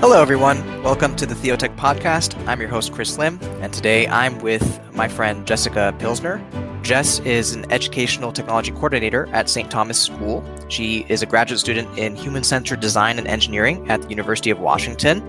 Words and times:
Hello, 0.00 0.20
everyone. 0.20 0.82
Welcome 0.82 1.16
to 1.16 1.24
the 1.24 1.34
Theotech 1.34 1.74
Podcast. 1.74 2.36
I'm 2.46 2.60
your 2.60 2.68
host, 2.68 2.92
Chris 2.92 3.16
Lim, 3.16 3.40
and 3.62 3.72
today 3.72 4.06
I'm 4.08 4.38
with 4.40 4.78
my 4.92 5.08
friend 5.08 5.46
Jessica 5.46 5.94
Pilsner. 5.98 6.44
Jess 6.82 7.18
is 7.20 7.54
an 7.54 7.64
educational 7.72 8.30
technology 8.30 8.72
coordinator 8.72 9.26
at 9.32 9.48
St. 9.48 9.70
Thomas 9.70 9.98
School. 9.98 10.44
She 10.68 11.06
is 11.08 11.22
a 11.22 11.26
graduate 11.26 11.60
student 11.60 11.98
in 11.98 12.14
human 12.14 12.44
centered 12.44 12.80
design 12.80 13.18
and 13.18 13.26
engineering 13.26 13.90
at 13.90 14.02
the 14.02 14.08
University 14.10 14.50
of 14.50 14.60
Washington. 14.60 15.22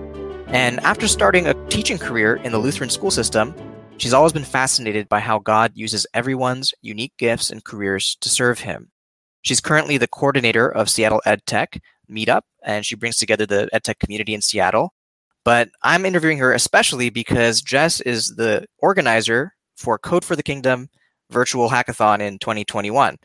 And 0.48 0.80
after 0.80 1.08
starting 1.08 1.46
a 1.46 1.54
teaching 1.68 1.96
career 1.96 2.36
in 2.36 2.52
the 2.52 2.58
Lutheran 2.58 2.90
school 2.90 3.10
system, 3.10 3.54
she's 3.96 4.12
always 4.12 4.34
been 4.34 4.44
fascinated 4.44 5.08
by 5.08 5.20
how 5.20 5.38
God 5.38 5.72
uses 5.76 6.06
everyone's 6.12 6.74
unique 6.82 7.14
gifts 7.16 7.50
and 7.50 7.64
careers 7.64 8.18
to 8.20 8.28
serve 8.28 8.60
Him. 8.60 8.90
She's 9.40 9.62
currently 9.62 9.96
the 9.96 10.08
coordinator 10.08 10.68
of 10.68 10.90
Seattle 10.90 11.22
EdTech, 11.24 11.80
meetup, 12.10 12.42
and 12.64 12.84
she 12.84 12.96
brings 12.96 13.16
together 13.16 13.46
the 13.46 13.68
edtech 13.74 13.98
community 13.98 14.34
in 14.34 14.42
Seattle. 14.42 14.92
But 15.44 15.70
I'm 15.82 16.04
interviewing 16.04 16.38
her 16.38 16.52
especially 16.52 17.10
because 17.10 17.62
Jess 17.62 18.00
is 18.00 18.36
the 18.36 18.66
organizer 18.80 19.54
for 19.76 19.98
Code 19.98 20.24
for 20.24 20.36
the 20.36 20.42
Kingdom 20.42 20.88
virtual 21.30 21.68
hackathon 21.68 22.20
in 22.20 22.38
2021, 22.38 23.16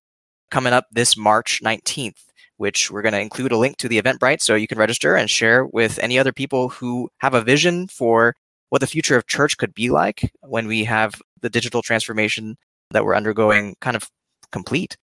coming 0.51 0.73
up 0.73 0.85
this 0.91 1.17
March 1.17 1.61
19th, 1.63 2.23
which 2.57 2.91
we're 2.91 3.01
going 3.01 3.13
to 3.13 3.19
include 3.19 3.51
a 3.51 3.57
link 3.57 3.77
to 3.77 3.87
the 3.87 4.01
Eventbrite 4.01 4.41
so 4.41 4.55
you 4.55 4.67
can 4.67 4.77
register 4.77 5.15
and 5.15 5.29
share 5.29 5.65
with 5.65 5.99
any 5.99 6.19
other 6.19 6.31
people 6.31 6.69
who 6.69 7.09
have 7.19 7.33
a 7.33 7.41
vision 7.41 7.87
for 7.87 8.35
what 8.69 8.79
the 8.81 8.87
future 8.87 9.15
of 9.15 9.27
church 9.27 9.57
could 9.57 9.73
be 9.73 9.89
like 9.89 10.31
when 10.41 10.67
we 10.67 10.83
have 10.83 11.21
the 11.41 11.49
digital 11.49 11.81
transformation 11.81 12.55
that 12.91 13.05
we're 13.05 13.15
undergoing 13.15 13.75
kind 13.81 13.95
of 13.95 14.09
complete. 14.51 14.97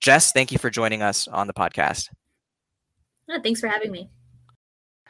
Jess, 0.00 0.32
thank 0.32 0.52
you 0.52 0.58
for 0.58 0.70
joining 0.70 1.02
us 1.02 1.26
on 1.28 1.46
the 1.46 1.52
podcast. 1.52 2.08
Oh, 3.30 3.40
thanks 3.42 3.60
for 3.60 3.68
having 3.68 3.92
me. 3.92 4.10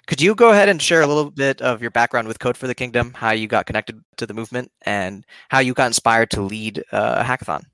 Could 0.07 0.23
you 0.23 0.35
go 0.35 0.51
ahead 0.51 0.71
and 0.71 0.81
share 0.81 1.03
a 1.03 1.07
little 1.07 1.31
bit 1.31 1.61
of 1.61 1.83
your 1.83 1.91
background 1.91 2.29
with 2.29 2.39
Code 2.39 2.57
for 2.57 2.67
the 2.67 2.75
Kingdom, 2.75 3.13
how 3.15 3.33
you 3.33 3.47
got 3.47 3.67
connected 3.67 4.03
to 4.17 4.27
the 4.27 4.33
movement, 4.33 4.73
and 4.83 5.25
how 5.51 5.59
you 5.59 5.75
got 5.75 5.89
inspired 5.89 6.31
to 6.31 6.41
lead 6.41 6.83
uh, 6.93 7.17
a 7.19 7.23
hackathon? 7.23 7.65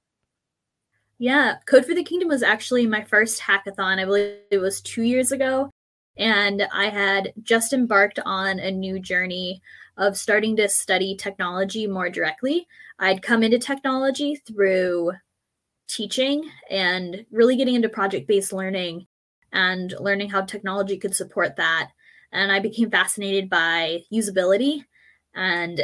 Yeah, 1.19 1.59
Code 1.67 1.87
for 1.87 1.95
the 1.95 2.03
Kingdom 2.03 2.29
was 2.29 2.43
actually 2.43 2.87
my 2.87 3.05
first 3.05 3.41
hackathon. 3.41 4.01
I 4.01 4.05
believe 4.05 4.39
it 4.51 4.59
was 4.59 4.81
two 4.81 5.03
years 5.03 5.31
ago. 5.31 5.71
And 6.17 6.67
I 6.73 6.89
had 6.89 7.33
just 7.43 7.73
embarked 7.73 8.19
on 8.25 8.59
a 8.59 8.71
new 8.71 8.99
journey 8.99 9.63
of 9.97 10.17
starting 10.17 10.57
to 10.57 10.69
study 10.69 11.17
technology 11.17 11.87
more 11.87 12.11
directly. 12.11 12.67
I'd 12.99 13.23
come 13.23 13.43
into 13.43 13.59
technology 13.59 14.37
through 14.37 15.13
teaching 15.87 16.51
and 16.69 17.25
really 17.31 17.57
getting 17.57 17.75
into 17.75 17.89
project 17.89 18.27
based 18.27 18.53
learning 18.53 19.07
and 19.55 19.95
learning 20.01 20.29
how 20.29 20.43
technology 20.43 20.99
could 20.99 21.17
support 21.17 21.57
that. 21.57 21.91
And 22.33 22.53
I 22.53 22.59
became 22.59 22.91
fascinated 22.91 23.49
by 23.49 24.03
usability 24.13 24.85
and 25.35 25.81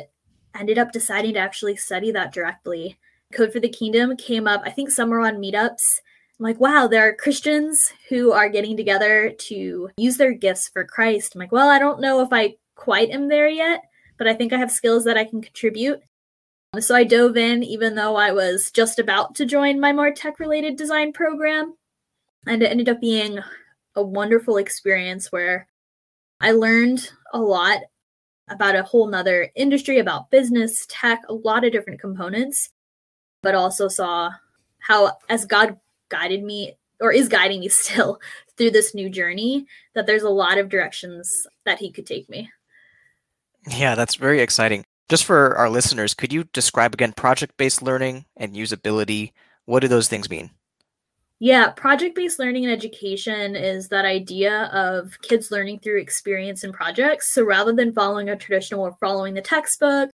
ended 0.58 0.78
up 0.78 0.92
deciding 0.92 1.34
to 1.34 1.40
actually 1.40 1.76
study 1.76 2.10
that 2.10 2.32
directly. 2.34 2.98
Code 3.32 3.52
for 3.52 3.60
the 3.60 3.68
Kingdom 3.68 4.16
came 4.16 4.48
up, 4.48 4.62
I 4.64 4.70
think, 4.70 4.90
somewhere 4.90 5.20
on 5.20 5.36
meetups. 5.36 6.00
I'm 6.38 6.44
like, 6.44 6.58
wow, 6.58 6.88
there 6.88 7.08
are 7.08 7.14
Christians 7.14 7.92
who 8.08 8.32
are 8.32 8.48
getting 8.48 8.76
together 8.76 9.30
to 9.30 9.90
use 9.96 10.16
their 10.16 10.32
gifts 10.32 10.68
for 10.68 10.84
Christ. 10.84 11.34
I'm 11.34 11.38
like, 11.38 11.52
well, 11.52 11.68
I 11.68 11.78
don't 11.78 12.00
know 12.00 12.20
if 12.22 12.32
I 12.32 12.56
quite 12.74 13.10
am 13.10 13.28
there 13.28 13.48
yet, 13.48 13.82
but 14.18 14.26
I 14.26 14.34
think 14.34 14.52
I 14.52 14.58
have 14.58 14.72
skills 14.72 15.04
that 15.04 15.16
I 15.16 15.24
can 15.24 15.42
contribute. 15.42 16.00
So 16.80 16.96
I 16.96 17.04
dove 17.04 17.36
in, 17.36 17.62
even 17.62 17.94
though 17.94 18.16
I 18.16 18.32
was 18.32 18.72
just 18.72 18.98
about 18.98 19.36
to 19.36 19.44
join 19.44 19.78
my 19.78 19.92
more 19.92 20.12
tech 20.12 20.40
related 20.40 20.76
design 20.76 21.12
program. 21.12 21.74
And 22.46 22.62
it 22.62 22.70
ended 22.70 22.88
up 22.88 23.00
being 23.00 23.38
a 23.94 24.02
wonderful 24.02 24.56
experience 24.56 25.32
where 25.32 25.66
I 26.40 26.52
learned 26.52 27.10
a 27.32 27.40
lot 27.40 27.80
about 28.48 28.76
a 28.76 28.82
whole 28.82 29.06
nother 29.06 29.50
industry, 29.54 29.98
about 29.98 30.30
business, 30.30 30.86
tech, 30.88 31.22
a 31.28 31.34
lot 31.34 31.64
of 31.64 31.72
different 31.72 32.00
components, 32.00 32.70
but 33.42 33.54
also 33.54 33.88
saw 33.88 34.30
how, 34.80 35.16
as 35.28 35.44
God 35.44 35.78
guided 36.08 36.42
me 36.42 36.76
or 37.00 37.12
is 37.12 37.28
guiding 37.28 37.60
me 37.60 37.68
still 37.68 38.20
through 38.56 38.70
this 38.70 38.94
new 38.94 39.08
journey, 39.08 39.66
that 39.94 40.06
there's 40.06 40.22
a 40.22 40.30
lot 40.30 40.58
of 40.58 40.68
directions 40.68 41.46
that 41.64 41.78
He 41.78 41.90
could 41.90 42.06
take 42.06 42.28
me. 42.28 42.50
Yeah, 43.68 43.94
that's 43.94 44.14
very 44.14 44.40
exciting. 44.40 44.84
Just 45.08 45.24
for 45.24 45.56
our 45.56 45.68
listeners, 45.68 46.14
could 46.14 46.32
you 46.32 46.44
describe 46.52 46.94
again 46.94 47.12
project 47.12 47.56
based 47.56 47.82
learning 47.82 48.24
and 48.36 48.54
usability? 48.54 49.32
What 49.66 49.80
do 49.80 49.88
those 49.88 50.08
things 50.08 50.30
mean? 50.30 50.50
Yeah, 51.42 51.70
project 51.70 52.14
based 52.14 52.38
learning 52.38 52.66
and 52.66 52.72
education 52.72 53.56
is 53.56 53.88
that 53.88 54.04
idea 54.04 54.64
of 54.74 55.18
kids 55.22 55.50
learning 55.50 55.78
through 55.78 55.98
experience 56.00 56.64
and 56.64 56.74
projects. 56.74 57.32
So 57.32 57.42
rather 57.44 57.72
than 57.72 57.94
following 57.94 58.28
a 58.28 58.36
traditional 58.36 58.82
or 58.82 58.96
following 59.00 59.32
the 59.32 59.40
textbook, 59.40 60.10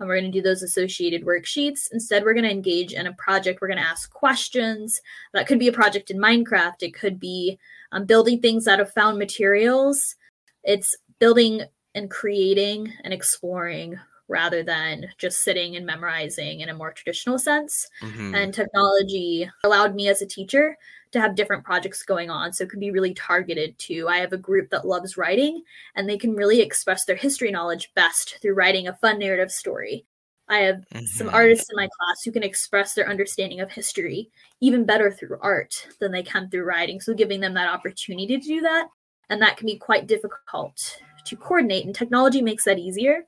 and 0.00 0.08
we're 0.08 0.18
going 0.18 0.32
to 0.32 0.38
do 0.38 0.42
those 0.42 0.62
associated 0.62 1.24
worksheets. 1.24 1.88
Instead, 1.92 2.24
we're 2.24 2.32
going 2.34 2.44
to 2.44 2.50
engage 2.50 2.92
in 2.92 3.06
a 3.06 3.12
project. 3.12 3.60
We're 3.60 3.68
going 3.68 3.78
to 3.78 3.86
ask 3.86 4.10
questions. 4.10 4.98
That 5.32 5.46
could 5.46 5.60
be 5.60 5.68
a 5.68 5.72
project 5.72 6.10
in 6.10 6.18
Minecraft. 6.18 6.82
It 6.82 6.94
could 6.94 7.20
be 7.20 7.58
um, 7.92 8.06
building 8.06 8.40
things 8.40 8.66
out 8.66 8.80
of 8.80 8.92
found 8.92 9.18
materials. 9.18 10.16
It's 10.64 10.96
building 11.20 11.62
and 11.94 12.10
creating 12.10 12.92
and 13.04 13.12
exploring 13.12 13.98
rather 14.28 14.62
than 14.62 15.08
just 15.18 15.44
sitting 15.44 15.76
and 15.76 15.84
memorizing 15.84 16.60
in 16.60 16.68
a 16.68 16.74
more 16.74 16.92
traditional 16.92 17.38
sense. 17.38 17.88
Mm-hmm. 18.02 18.34
And 18.34 18.54
technology 18.54 19.48
allowed 19.64 19.94
me 19.94 20.08
as 20.08 20.22
a 20.22 20.26
teacher 20.26 20.76
to 21.12 21.20
have 21.20 21.36
different 21.36 21.64
projects 21.64 22.02
going 22.02 22.30
on. 22.30 22.52
So 22.52 22.64
it 22.64 22.70
could 22.70 22.80
be 22.80 22.90
really 22.90 23.14
targeted 23.14 23.78
to. 23.80 24.08
I 24.08 24.18
have 24.18 24.32
a 24.32 24.38
group 24.38 24.70
that 24.70 24.86
loves 24.86 25.16
writing 25.16 25.62
and 25.94 26.08
they 26.08 26.16
can 26.16 26.34
really 26.34 26.60
express 26.60 27.04
their 27.04 27.16
history 27.16 27.50
knowledge 27.50 27.92
best 27.94 28.38
through 28.40 28.54
writing 28.54 28.88
a 28.88 28.94
fun 28.94 29.18
narrative 29.18 29.52
story. 29.52 30.06
I 30.48 30.58
have 30.58 30.84
mm-hmm. 30.92 31.04
some 31.06 31.28
artists 31.28 31.70
in 31.70 31.76
my 31.76 31.88
class 31.98 32.22
who 32.24 32.32
can 32.32 32.42
express 32.42 32.94
their 32.94 33.08
understanding 33.08 33.60
of 33.60 33.70
history 33.70 34.30
even 34.60 34.84
better 34.84 35.10
through 35.10 35.38
art 35.40 35.86
than 36.00 36.12
they 36.12 36.22
can 36.22 36.48
through 36.48 36.64
writing. 36.64 37.00
So 37.00 37.14
giving 37.14 37.40
them 37.40 37.54
that 37.54 37.72
opportunity 37.72 38.26
to 38.38 38.38
do 38.38 38.60
that. 38.62 38.88
And 39.28 39.40
that 39.40 39.56
can 39.56 39.66
be 39.66 39.76
quite 39.76 40.06
difficult 40.06 41.00
to 41.24 41.36
coordinate. 41.36 41.86
And 41.86 41.94
technology 41.94 42.42
makes 42.42 42.64
that 42.64 42.78
easier 42.78 43.24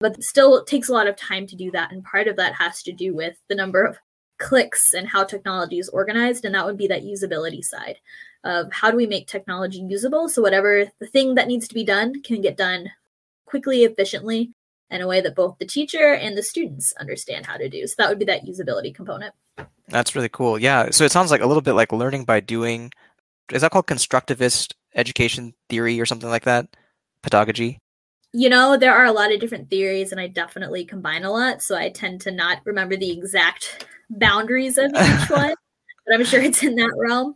but 0.00 0.22
still 0.22 0.56
it 0.56 0.66
takes 0.66 0.88
a 0.88 0.92
lot 0.92 1.06
of 1.06 1.14
time 1.14 1.46
to 1.46 1.54
do 1.54 1.70
that 1.70 1.92
and 1.92 2.02
part 2.02 2.26
of 2.26 2.36
that 2.36 2.54
has 2.54 2.82
to 2.82 2.92
do 2.92 3.14
with 3.14 3.36
the 3.48 3.54
number 3.54 3.84
of 3.84 3.98
clicks 4.38 4.94
and 4.94 5.06
how 5.06 5.22
technology 5.22 5.78
is 5.78 5.88
organized 5.90 6.44
and 6.44 6.54
that 6.54 6.64
would 6.64 6.78
be 6.78 6.86
that 6.86 7.04
usability 7.04 7.62
side 7.62 7.98
of 8.42 8.72
how 8.72 8.90
do 8.90 8.96
we 8.96 9.06
make 9.06 9.26
technology 9.26 9.84
usable 9.86 10.28
so 10.28 10.40
whatever 10.40 10.86
the 10.98 11.06
thing 11.06 11.34
that 11.34 11.46
needs 11.46 11.68
to 11.68 11.74
be 11.74 11.84
done 11.84 12.20
can 12.22 12.40
get 12.40 12.56
done 12.56 12.90
quickly 13.44 13.84
efficiently 13.84 14.50
in 14.90 15.02
a 15.02 15.06
way 15.06 15.20
that 15.20 15.36
both 15.36 15.58
the 15.58 15.66
teacher 15.66 16.14
and 16.14 16.36
the 16.36 16.42
students 16.42 16.92
understand 16.98 17.46
how 17.46 17.56
to 17.56 17.68
do. 17.68 17.86
So 17.86 17.94
that 17.98 18.08
would 18.08 18.18
be 18.18 18.24
that 18.24 18.44
usability 18.44 18.92
component. 18.92 19.34
That's 19.88 20.14
really 20.14 20.28
cool. 20.30 20.58
Yeah 20.58 20.90
so 20.90 21.04
it 21.04 21.12
sounds 21.12 21.30
like 21.30 21.42
a 21.42 21.46
little 21.46 21.60
bit 21.60 21.72
like 21.72 21.92
learning 21.92 22.24
by 22.24 22.40
doing. 22.40 22.90
Is 23.52 23.62
that 23.62 23.72
called 23.72 23.86
constructivist 23.86 24.74
education 24.94 25.52
theory 25.68 26.00
or 26.00 26.06
something 26.06 26.30
like 26.30 26.44
that? 26.44 26.68
Pedagogy 27.22 27.79
you 28.32 28.48
know, 28.48 28.76
there 28.76 28.94
are 28.94 29.04
a 29.04 29.12
lot 29.12 29.32
of 29.32 29.40
different 29.40 29.70
theories, 29.70 30.12
and 30.12 30.20
I 30.20 30.28
definitely 30.28 30.84
combine 30.84 31.24
a 31.24 31.30
lot. 31.30 31.62
So 31.62 31.76
I 31.76 31.90
tend 31.90 32.20
to 32.22 32.30
not 32.30 32.58
remember 32.64 32.96
the 32.96 33.10
exact 33.10 33.86
boundaries 34.08 34.78
of 34.78 34.90
each 34.90 35.30
one, 35.30 35.54
but 36.06 36.14
I'm 36.14 36.24
sure 36.24 36.40
it's 36.40 36.62
in 36.62 36.76
that 36.76 36.92
realm. 36.96 37.34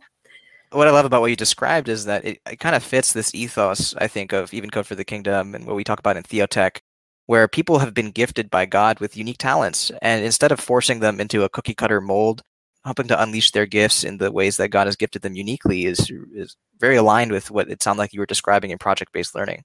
What 0.71 0.87
I 0.87 0.91
love 0.91 1.05
about 1.05 1.21
what 1.21 1.29
you 1.29 1.35
described 1.35 1.89
is 1.89 2.05
that 2.05 2.25
it, 2.25 2.39
it 2.49 2.59
kind 2.59 2.75
of 2.75 2.83
fits 2.83 3.13
this 3.13 3.33
ethos, 3.35 3.95
I 3.95 4.07
think, 4.07 4.33
of 4.33 4.53
even 4.53 4.69
Code 4.69 4.87
for 4.87 4.95
the 4.95 5.05
Kingdom 5.05 5.55
and 5.55 5.65
what 5.65 5.75
we 5.75 5.83
talk 5.83 5.99
about 5.99 6.17
in 6.17 6.23
Theotech, 6.23 6.79
where 7.27 7.47
people 7.47 7.79
have 7.79 7.93
been 7.93 8.11
gifted 8.11 8.49
by 8.49 8.65
God 8.65 8.99
with 8.99 9.17
unique 9.17 9.37
talents. 9.37 9.91
And 10.01 10.23
instead 10.23 10.51
of 10.51 10.59
forcing 10.59 10.99
them 10.99 11.19
into 11.19 11.43
a 11.43 11.49
cookie 11.49 11.75
cutter 11.75 12.01
mold, 12.01 12.41
hoping 12.83 13.07
to 13.07 13.21
unleash 13.21 13.51
their 13.51 13.65
gifts 13.65 14.03
in 14.03 14.17
the 14.17 14.31
ways 14.31 14.57
that 14.57 14.69
God 14.69 14.87
has 14.87 14.95
gifted 14.95 15.21
them 15.21 15.35
uniquely 15.35 15.85
is, 15.85 16.11
is 16.33 16.55
very 16.79 16.95
aligned 16.97 17.31
with 17.31 17.51
what 17.51 17.69
it 17.69 17.81
sounded 17.81 17.99
like 17.99 18.13
you 18.13 18.19
were 18.19 18.25
describing 18.25 18.71
in 18.71 18.77
project 18.77 19.11
based 19.11 19.35
learning. 19.35 19.63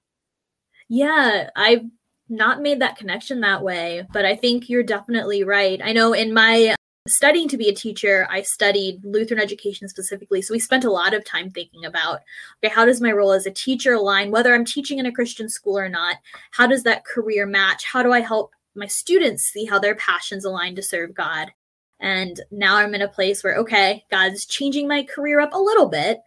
Yeah, 0.93 1.49
I've 1.55 1.85
not 2.27 2.61
made 2.61 2.81
that 2.81 2.97
connection 2.97 3.39
that 3.39 3.63
way, 3.63 4.05
but 4.11 4.25
I 4.25 4.35
think 4.35 4.67
you're 4.67 4.83
definitely 4.83 5.41
right. 5.45 5.79
I 5.81 5.93
know 5.93 6.11
in 6.11 6.33
my 6.33 6.75
studying 7.07 7.47
to 7.47 7.57
be 7.57 7.69
a 7.69 7.73
teacher, 7.73 8.27
I 8.29 8.41
studied 8.41 9.05
Lutheran 9.05 9.39
education 9.39 9.87
specifically. 9.87 10.41
So 10.41 10.53
we 10.53 10.59
spent 10.59 10.83
a 10.83 10.91
lot 10.91 11.13
of 11.13 11.23
time 11.23 11.49
thinking 11.49 11.85
about 11.85 12.19
okay, 12.61 12.73
how 12.73 12.83
does 12.83 12.99
my 12.99 13.13
role 13.13 13.31
as 13.31 13.45
a 13.45 13.51
teacher 13.51 13.93
align, 13.93 14.31
whether 14.31 14.53
I'm 14.53 14.65
teaching 14.65 14.99
in 14.99 15.05
a 15.05 15.13
Christian 15.13 15.47
school 15.47 15.79
or 15.79 15.87
not? 15.87 16.17
How 16.51 16.67
does 16.67 16.83
that 16.83 17.05
career 17.05 17.45
match? 17.45 17.85
How 17.85 18.03
do 18.03 18.11
I 18.11 18.19
help 18.19 18.51
my 18.75 18.87
students 18.87 19.45
see 19.45 19.63
how 19.63 19.79
their 19.79 19.95
passions 19.95 20.43
align 20.43 20.75
to 20.75 20.83
serve 20.83 21.13
God? 21.13 21.53
And 22.01 22.41
now 22.51 22.75
I'm 22.75 22.93
in 22.93 23.01
a 23.01 23.07
place 23.07 23.45
where, 23.45 23.55
okay, 23.59 24.03
God's 24.11 24.45
changing 24.45 24.89
my 24.89 25.03
career 25.03 25.39
up 25.39 25.53
a 25.53 25.57
little 25.57 25.87
bit. 25.87 26.19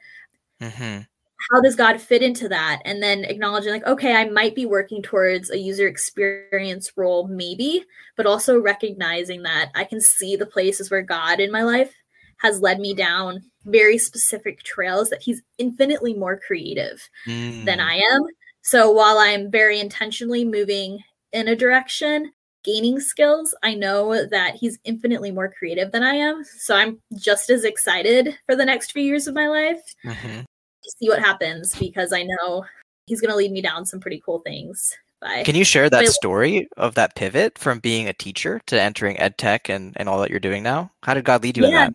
Mm-hmm 0.62 1.02
how 1.50 1.60
does 1.60 1.76
God 1.76 2.00
fit 2.00 2.22
into 2.22 2.48
that? 2.48 2.80
And 2.84 3.02
then 3.02 3.24
acknowledging, 3.24 3.72
like, 3.72 3.86
okay, 3.86 4.14
I 4.14 4.28
might 4.28 4.54
be 4.54 4.66
working 4.66 5.02
towards 5.02 5.50
a 5.50 5.58
user 5.58 5.86
experience 5.86 6.92
role, 6.96 7.28
maybe, 7.28 7.84
but 8.16 8.26
also 8.26 8.58
recognizing 8.60 9.42
that 9.42 9.70
I 9.74 9.84
can 9.84 10.00
see 10.00 10.36
the 10.36 10.46
places 10.46 10.90
where 10.90 11.02
God 11.02 11.40
in 11.40 11.52
my 11.52 11.62
life 11.62 11.92
has 12.38 12.60
led 12.60 12.80
me 12.80 12.94
down 12.94 13.42
very 13.64 13.98
specific 13.98 14.62
trails 14.62 15.10
that 15.10 15.22
He's 15.22 15.42
infinitely 15.58 16.14
more 16.14 16.38
creative 16.38 17.08
mm. 17.26 17.64
than 17.64 17.80
I 17.80 17.96
am. 17.96 18.22
So 18.62 18.90
while 18.90 19.18
I'm 19.18 19.50
very 19.50 19.78
intentionally 19.78 20.44
moving 20.44 20.98
in 21.32 21.48
a 21.48 21.56
direction, 21.56 22.32
gaining 22.64 22.98
skills, 22.98 23.54
I 23.62 23.74
know 23.74 24.26
that 24.26 24.56
he's 24.56 24.78
infinitely 24.84 25.30
more 25.30 25.52
creative 25.52 25.92
than 25.92 26.02
I 26.02 26.14
am. 26.14 26.42
So 26.44 26.74
I'm 26.74 27.00
just 27.14 27.50
as 27.50 27.64
excited 27.64 28.38
for 28.46 28.56
the 28.56 28.64
next 28.64 28.92
few 28.92 29.02
years 29.02 29.26
of 29.26 29.34
my 29.34 29.48
life 29.48 29.82
mm-hmm. 30.04 30.40
To 30.84 30.92
see 30.98 31.08
what 31.08 31.20
happens 31.20 31.74
because 31.74 32.12
I 32.12 32.22
know 32.22 32.64
he's 33.06 33.20
going 33.20 33.30
to 33.30 33.36
lead 33.36 33.52
me 33.52 33.60
down 33.60 33.84
some 33.84 34.00
pretty 34.00 34.22
cool 34.24 34.40
things. 34.40 34.94
By, 35.20 35.42
Can 35.42 35.54
you 35.54 35.64
share 35.64 35.88
that 35.88 36.08
story 36.08 36.68
of 36.76 36.94
that 36.96 37.16
pivot 37.16 37.58
from 37.58 37.78
being 37.78 38.08
a 38.08 38.12
teacher 38.12 38.60
to 38.66 38.80
entering 38.80 39.18
ed 39.18 39.38
tech 39.38 39.68
and, 39.68 39.94
and 39.96 40.08
all 40.08 40.20
that 40.20 40.30
you're 40.30 40.40
doing 40.40 40.62
now? 40.62 40.90
How 41.02 41.14
did 41.14 41.24
God 41.24 41.42
lead 41.42 41.56
you 41.56 41.64
yeah, 41.64 41.68
in 41.68 41.94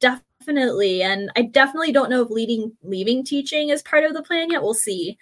that? 0.00 0.20
Definitely. 0.40 1.02
And 1.02 1.30
I 1.36 1.42
definitely 1.42 1.92
don't 1.92 2.10
know 2.10 2.22
if 2.22 2.30
leading 2.30 2.72
leaving 2.82 3.24
teaching 3.24 3.70
is 3.70 3.82
part 3.82 4.04
of 4.04 4.14
the 4.14 4.22
plan 4.22 4.50
yet. 4.50 4.62
We'll 4.62 4.74
see. 4.74 5.18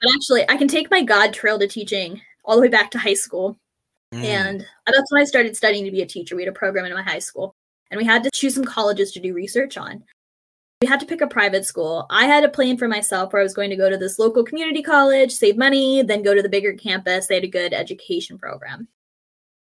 But 0.00 0.10
actually, 0.14 0.48
I 0.48 0.56
can 0.56 0.68
take 0.68 0.90
my 0.90 1.02
God 1.02 1.32
trail 1.32 1.58
to 1.58 1.68
teaching 1.68 2.20
all 2.44 2.56
the 2.56 2.62
way 2.62 2.68
back 2.68 2.90
to 2.92 2.98
high 2.98 3.14
school. 3.14 3.56
Mm. 4.12 4.24
And 4.24 4.66
that's 4.86 5.12
when 5.12 5.22
I 5.22 5.24
started 5.24 5.56
studying 5.56 5.84
to 5.84 5.90
be 5.90 6.02
a 6.02 6.06
teacher. 6.06 6.36
We 6.36 6.42
had 6.42 6.48
a 6.48 6.58
program 6.58 6.84
in 6.84 6.92
my 6.92 7.02
high 7.02 7.18
school, 7.18 7.54
and 7.90 7.98
we 7.98 8.04
had 8.04 8.22
to 8.24 8.30
choose 8.30 8.54
some 8.54 8.64
colleges 8.64 9.12
to 9.12 9.20
do 9.20 9.32
research 9.32 9.76
on. 9.76 10.04
We 10.82 10.88
had 10.88 11.00
to 11.00 11.06
pick 11.06 11.22
a 11.22 11.26
private 11.26 11.64
school. 11.64 12.06
I 12.10 12.26
had 12.26 12.44
a 12.44 12.48
plan 12.48 12.76
for 12.76 12.88
myself 12.88 13.32
where 13.32 13.40
I 13.40 13.42
was 13.42 13.54
going 13.54 13.70
to 13.70 13.76
go 13.76 13.88
to 13.88 13.96
this 13.96 14.18
local 14.18 14.44
community 14.44 14.82
college, 14.82 15.32
save 15.32 15.56
money, 15.56 16.02
then 16.02 16.22
go 16.22 16.34
to 16.34 16.42
the 16.42 16.48
bigger 16.48 16.74
campus. 16.74 17.28
They 17.28 17.36
had 17.36 17.44
a 17.44 17.48
good 17.48 17.72
education 17.72 18.38
program. 18.38 18.88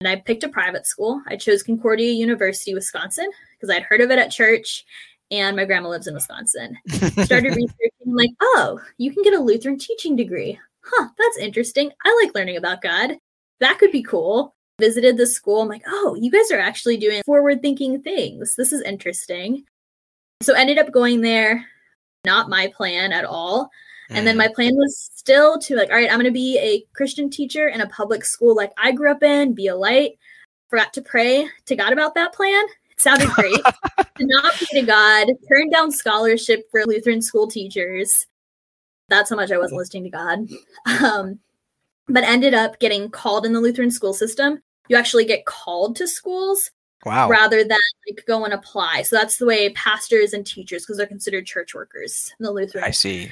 And 0.01 0.10
I 0.10 0.18
picked 0.18 0.44
a 0.44 0.50
private 0.50 0.86
school. 0.86 1.21
I 1.27 1.38
chose 1.38 1.63
Concordia 1.63 2.12
University, 2.12 2.74
Wisconsin, 2.74 3.30
because 3.54 3.74
I'd 3.74 3.83
heard 3.83 4.01
of 4.01 4.12
it 4.12 4.19
at 4.19 4.31
church 4.31 4.83
and 5.31 5.56
my 5.56 5.63
grandma 5.63 5.89
lives 5.89 6.07
in 6.07 6.13
Wisconsin. 6.13 6.77
Started 6.89 7.56
researching, 7.56 7.89
like, 8.07 8.31
oh, 8.42 8.81
you 8.98 9.13
can 9.13 9.24
get 9.24 9.33
a 9.33 9.39
Lutheran 9.39 9.77
teaching 9.77 10.18
degree 10.18 10.60
huh, 10.86 11.07
that's 11.18 11.38
interesting. 11.38 11.92
I 12.04 12.21
like 12.24 12.36
learning 12.36 12.57
about 12.57 12.81
God. 12.81 13.18
That 13.60 13.80
could 13.80 13.92
be 13.92 14.04
cool. 14.04 14.56
Visited 14.80 15.18
the 15.18 15.27
school. 15.27 15.62
I'm 15.62 15.68
like, 15.68 15.83
oh, 15.88 16.18
you 16.19 16.31
guys 16.31 16.51
are 16.51 16.60
actually 16.60 16.98
doing 16.98 17.21
forward 17.24 17.62
thinking 17.62 18.01
things. 18.01 18.56
This 18.56 18.74
is 18.74 18.81
interesting. 18.81 19.63
So 20.43 20.53
ended 20.53 20.77
up 20.77 20.91
going 20.91 21.21
there. 21.21 21.65
Not 22.25 22.49
my 22.49 22.71
plan 22.75 23.11
at 23.11 23.25
all. 23.25 23.69
Mm. 24.09 24.17
And 24.17 24.27
then 24.27 24.35
mm. 24.35 24.39
my 24.39 24.47
plan 24.49 24.75
was 24.75 25.09
still 25.13 25.57
to 25.59 25.75
like, 25.75 25.89
all 25.89 25.95
right, 25.95 26.09
I'm 26.09 26.17
going 26.17 26.25
to 26.25 26.31
be 26.31 26.57
a 26.59 26.85
Christian 26.95 27.29
teacher 27.29 27.67
in 27.67 27.81
a 27.81 27.89
public 27.89 28.25
school 28.25 28.55
like 28.55 28.71
I 28.77 28.91
grew 28.91 29.11
up 29.11 29.23
in, 29.23 29.53
be 29.53 29.67
a 29.67 29.75
light. 29.75 30.13
Forgot 30.69 30.93
to 30.93 31.01
pray 31.01 31.47
to 31.65 31.75
God 31.75 31.93
about 31.93 32.15
that 32.15 32.33
plan. 32.33 32.65
It 32.91 32.99
sounded 32.99 33.29
great. 33.29 33.53
Did 34.17 34.27
not 34.27 34.53
pray 34.53 34.81
to 34.81 34.85
God. 34.85 35.27
Turned 35.47 35.71
down 35.71 35.91
scholarship 35.91 36.69
for 36.71 36.83
Lutheran 36.85 37.21
school 37.21 37.47
teachers. 37.47 38.27
That's 39.09 39.29
how 39.29 39.35
much 39.35 39.51
I 39.51 39.57
wasn't 39.57 39.79
listening 39.79 40.03
to 40.03 40.09
God. 40.09 40.39
Um, 41.03 41.39
but 42.07 42.23
ended 42.23 42.53
up 42.53 42.79
getting 42.79 43.09
called 43.09 43.45
in 43.45 43.53
the 43.53 43.61
Lutheran 43.61 43.91
school 43.91 44.13
system. 44.13 44.61
You 44.89 44.97
actually 44.97 45.25
get 45.25 45.45
called 45.45 45.95
to 45.97 46.07
schools 46.07 46.71
wow. 47.05 47.29
rather 47.29 47.63
than 47.63 47.79
like 48.07 48.23
go 48.27 48.45
and 48.45 48.53
apply. 48.53 49.03
So 49.03 49.15
that's 49.15 49.38
the 49.38 49.45
way 49.45 49.71
pastors 49.73 50.33
and 50.33 50.45
teachers, 50.45 50.83
because 50.83 50.97
they're 50.97 51.07
considered 51.07 51.45
church 51.45 51.73
workers 51.73 52.33
in 52.39 52.44
the 52.44 52.51
Lutheran. 52.51 52.83
I 52.83 52.91
see. 52.91 53.31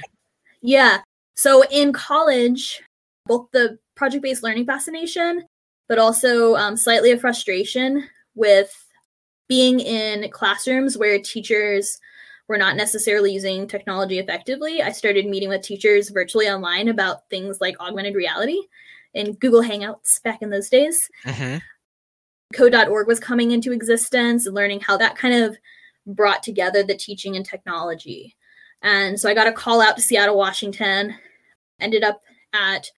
Yeah. 0.60 1.00
So 1.34 1.64
in 1.70 1.92
college, 1.92 2.82
both 3.26 3.48
the 3.52 3.78
project 3.94 4.22
based 4.22 4.42
learning 4.42 4.66
fascination, 4.66 5.44
but 5.88 5.98
also 5.98 6.56
um, 6.56 6.76
slightly 6.76 7.10
a 7.10 7.18
frustration 7.18 8.08
with 8.34 8.72
being 9.48 9.80
in 9.80 10.30
classrooms 10.30 10.96
where 10.96 11.18
teachers 11.20 11.98
were 12.48 12.58
not 12.58 12.76
necessarily 12.76 13.32
using 13.32 13.66
technology 13.66 14.18
effectively, 14.18 14.82
I 14.82 14.92
started 14.92 15.26
meeting 15.26 15.48
with 15.48 15.62
teachers 15.62 16.10
virtually 16.10 16.48
online 16.48 16.88
about 16.88 17.28
things 17.30 17.60
like 17.60 17.78
augmented 17.80 18.14
reality 18.14 18.58
and 19.14 19.38
Google 19.38 19.62
Hangouts 19.62 20.22
back 20.22 20.42
in 20.42 20.50
those 20.50 20.68
days. 20.68 21.08
Mm-hmm. 21.24 21.58
Code.org 22.52 23.06
was 23.06 23.20
coming 23.20 23.50
into 23.50 23.72
existence 23.72 24.46
and 24.46 24.54
learning 24.54 24.80
how 24.80 24.96
that 24.96 25.16
kind 25.16 25.34
of 25.34 25.56
brought 26.06 26.42
together 26.42 26.82
the 26.82 26.96
teaching 26.96 27.36
and 27.36 27.44
technology. 27.44 28.36
And 28.82 29.18
so 29.18 29.28
I 29.28 29.34
got 29.34 29.46
a 29.46 29.52
call 29.52 29.80
out 29.80 29.96
to 29.96 30.02
Seattle, 30.02 30.36
Washington, 30.36 31.14
ended 31.80 32.02
up 32.02 32.20
at 32.52 32.90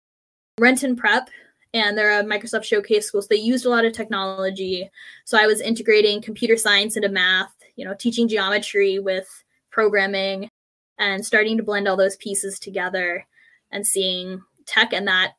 Renton 0.59 0.97
Prep, 0.97 1.29
and 1.75 1.97
they're 1.97 2.21
a 2.21 2.25
Microsoft 2.25 2.65
Showcase 2.65 3.07
school. 3.07 3.21
So 3.23 3.29
they 3.31 3.37
used 3.37 3.67
a 3.67 3.71
lot 3.71 3.85
of 3.85 3.93
technology. 3.93 4.91
So 5.25 5.39
I 5.39 5.47
was 5.47 5.61
integrating 5.61 6.23
computer 6.23 6.57
science 6.57 6.97
into 6.97 7.09
math 7.09 7.55
you 7.77 7.85
know, 7.85 7.95
teaching 7.95 8.29
geometry 8.29 8.99
with 8.99 9.29
programming 9.71 10.49
and 10.99 11.25
starting 11.25 11.57
to 11.57 11.63
blend 11.63 11.89
all 11.89 11.97
those 11.97 12.17
pieces 12.17 12.59
together 12.59 13.27
and 13.73 13.87
seeing 13.87 14.41
tech. 14.67 14.93
And 14.93 15.09
that 15.09 15.33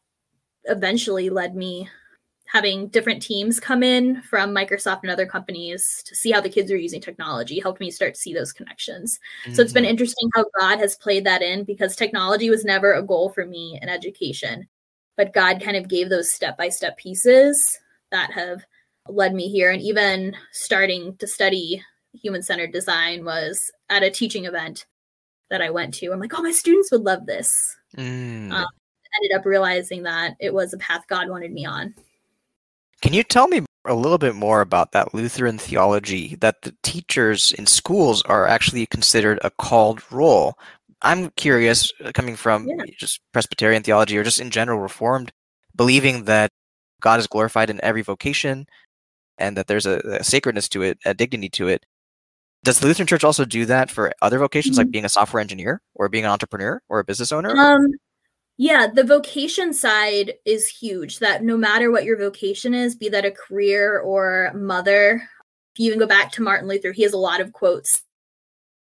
eventually 0.65 1.29
led 1.29 1.55
me 1.55 1.89
having 2.47 2.87
different 2.89 3.21
teams 3.21 3.59
come 3.59 3.83
in 3.83 4.21
from 4.21 4.53
Microsoft 4.53 5.01
and 5.01 5.11
other 5.11 5.25
companies 5.25 6.03
to 6.05 6.15
see 6.15 6.31
how 6.31 6.41
the 6.41 6.49
kids 6.49 6.71
are 6.71 6.77
using 6.77 7.01
technology 7.01 7.59
helped 7.59 7.79
me 7.79 7.89
start 7.89 8.13
to 8.13 8.19
see 8.19 8.33
those 8.33 8.53
connections. 8.53 9.19
Mm-hmm. 9.43 9.53
So 9.53 9.61
it's 9.61 9.73
been 9.73 9.83
mm-hmm. 9.83 9.91
interesting 9.91 10.29
how 10.35 10.45
God 10.59 10.79
has 10.79 10.95
played 10.95 11.25
that 11.25 11.41
in 11.41 11.63
because 11.63 11.95
technology 11.95 12.49
was 12.49 12.63
never 12.63 12.93
a 12.93 13.03
goal 13.03 13.29
for 13.29 13.45
me 13.45 13.79
in 13.81 13.89
education. 13.89 14.67
But 15.17 15.33
God 15.33 15.61
kind 15.61 15.77
of 15.77 15.87
gave 15.87 16.09
those 16.09 16.33
step 16.33 16.57
by 16.57 16.69
step 16.69 16.97
pieces 16.97 17.79
that 18.11 18.31
have 18.31 18.63
led 19.07 19.33
me 19.33 19.49
here. 19.49 19.71
And 19.71 19.81
even 19.81 20.35
starting 20.51 21.15
to 21.17 21.27
study 21.27 21.83
human 22.13 22.43
centered 22.43 22.71
design 22.71 23.25
was 23.25 23.59
at 23.89 24.03
a 24.03 24.11
teaching 24.11 24.45
event 24.45 24.85
that 25.49 25.61
I 25.61 25.69
went 25.69 25.93
to. 25.95 26.11
I'm 26.11 26.19
like, 26.19 26.37
oh, 26.37 26.43
my 26.43 26.51
students 26.51 26.91
would 26.91 27.03
love 27.03 27.25
this. 27.25 27.51
Mm. 27.97 28.51
Um, 28.51 28.65
ended 29.23 29.37
up 29.37 29.45
realizing 29.45 30.03
that 30.03 30.35
it 30.39 30.53
was 30.53 30.73
a 30.73 30.77
path 30.77 31.03
God 31.07 31.29
wanted 31.29 31.51
me 31.51 31.65
on. 31.65 31.93
Can 33.05 33.13
you 33.13 33.21
tell 33.21 33.47
me 33.47 33.61
a 33.85 33.93
little 33.93 34.17
bit 34.17 34.33
more 34.33 34.61
about 34.61 34.91
that 34.93 35.13
Lutheran 35.13 35.59
theology 35.59 36.37
that 36.37 36.63
the 36.63 36.75
teachers 36.81 37.51
in 37.51 37.67
schools 37.67 38.23
are 38.23 38.47
actually 38.47 38.87
considered 38.87 39.37
a 39.43 39.51
called 39.51 40.01
role? 40.11 40.55
I'm 41.03 41.29
curious, 41.37 41.93
uh, 42.03 42.11
coming 42.15 42.35
from 42.35 42.67
yeah. 42.67 42.85
just 42.97 43.19
Presbyterian 43.31 43.83
theology 43.83 44.17
or 44.17 44.23
just 44.23 44.39
in 44.39 44.49
general 44.49 44.79
Reformed, 44.79 45.31
believing 45.75 46.23
that 46.23 46.49
God 46.99 47.19
is 47.19 47.27
glorified 47.27 47.69
in 47.69 47.79
every 47.83 48.01
vocation 48.01 48.65
and 49.37 49.55
that 49.55 49.67
there's 49.67 49.85
a, 49.85 49.99
a 49.99 50.23
sacredness 50.23 50.67
to 50.69 50.81
it, 50.81 50.97
a 51.05 51.13
dignity 51.13 51.49
to 51.49 51.67
it 51.67 51.85
does 52.65 52.79
the 52.79 52.87
Lutheran 52.87 53.05
Church 53.05 53.23
also 53.23 53.45
do 53.45 53.65
that 53.67 53.91
for 53.91 54.11
other 54.23 54.39
vocations, 54.39 54.77
mm-hmm. 54.77 54.87
like 54.87 54.91
being 54.91 55.05
a 55.05 55.09
software 55.09 55.39
engineer 55.39 55.81
or 55.93 56.09
being 56.09 56.25
an 56.25 56.31
entrepreneur 56.31 56.81
or 56.89 56.99
a 56.99 57.03
business 57.03 57.31
owner? 57.31 57.55
Um, 57.55 57.85
yeah, 58.57 58.87
the 58.87 59.03
vocation 59.03 59.73
side 59.73 60.33
is 60.45 60.67
huge. 60.67 61.19
That 61.19 61.43
no 61.43 61.57
matter 61.57 61.91
what 61.91 62.05
your 62.05 62.17
vocation 62.17 62.73
is, 62.73 62.95
be 62.95 63.09
that 63.09 63.25
a 63.25 63.31
career 63.31 63.99
or 63.99 64.51
mother, 64.55 65.27
if 65.73 65.79
you 65.79 65.87
even 65.87 65.99
go 65.99 66.07
back 66.07 66.31
to 66.33 66.41
Martin 66.41 66.67
Luther, 66.67 66.93
he 66.93 67.03
has 67.03 67.13
a 67.13 67.17
lot 67.17 67.41
of 67.41 67.51
quotes 67.51 68.03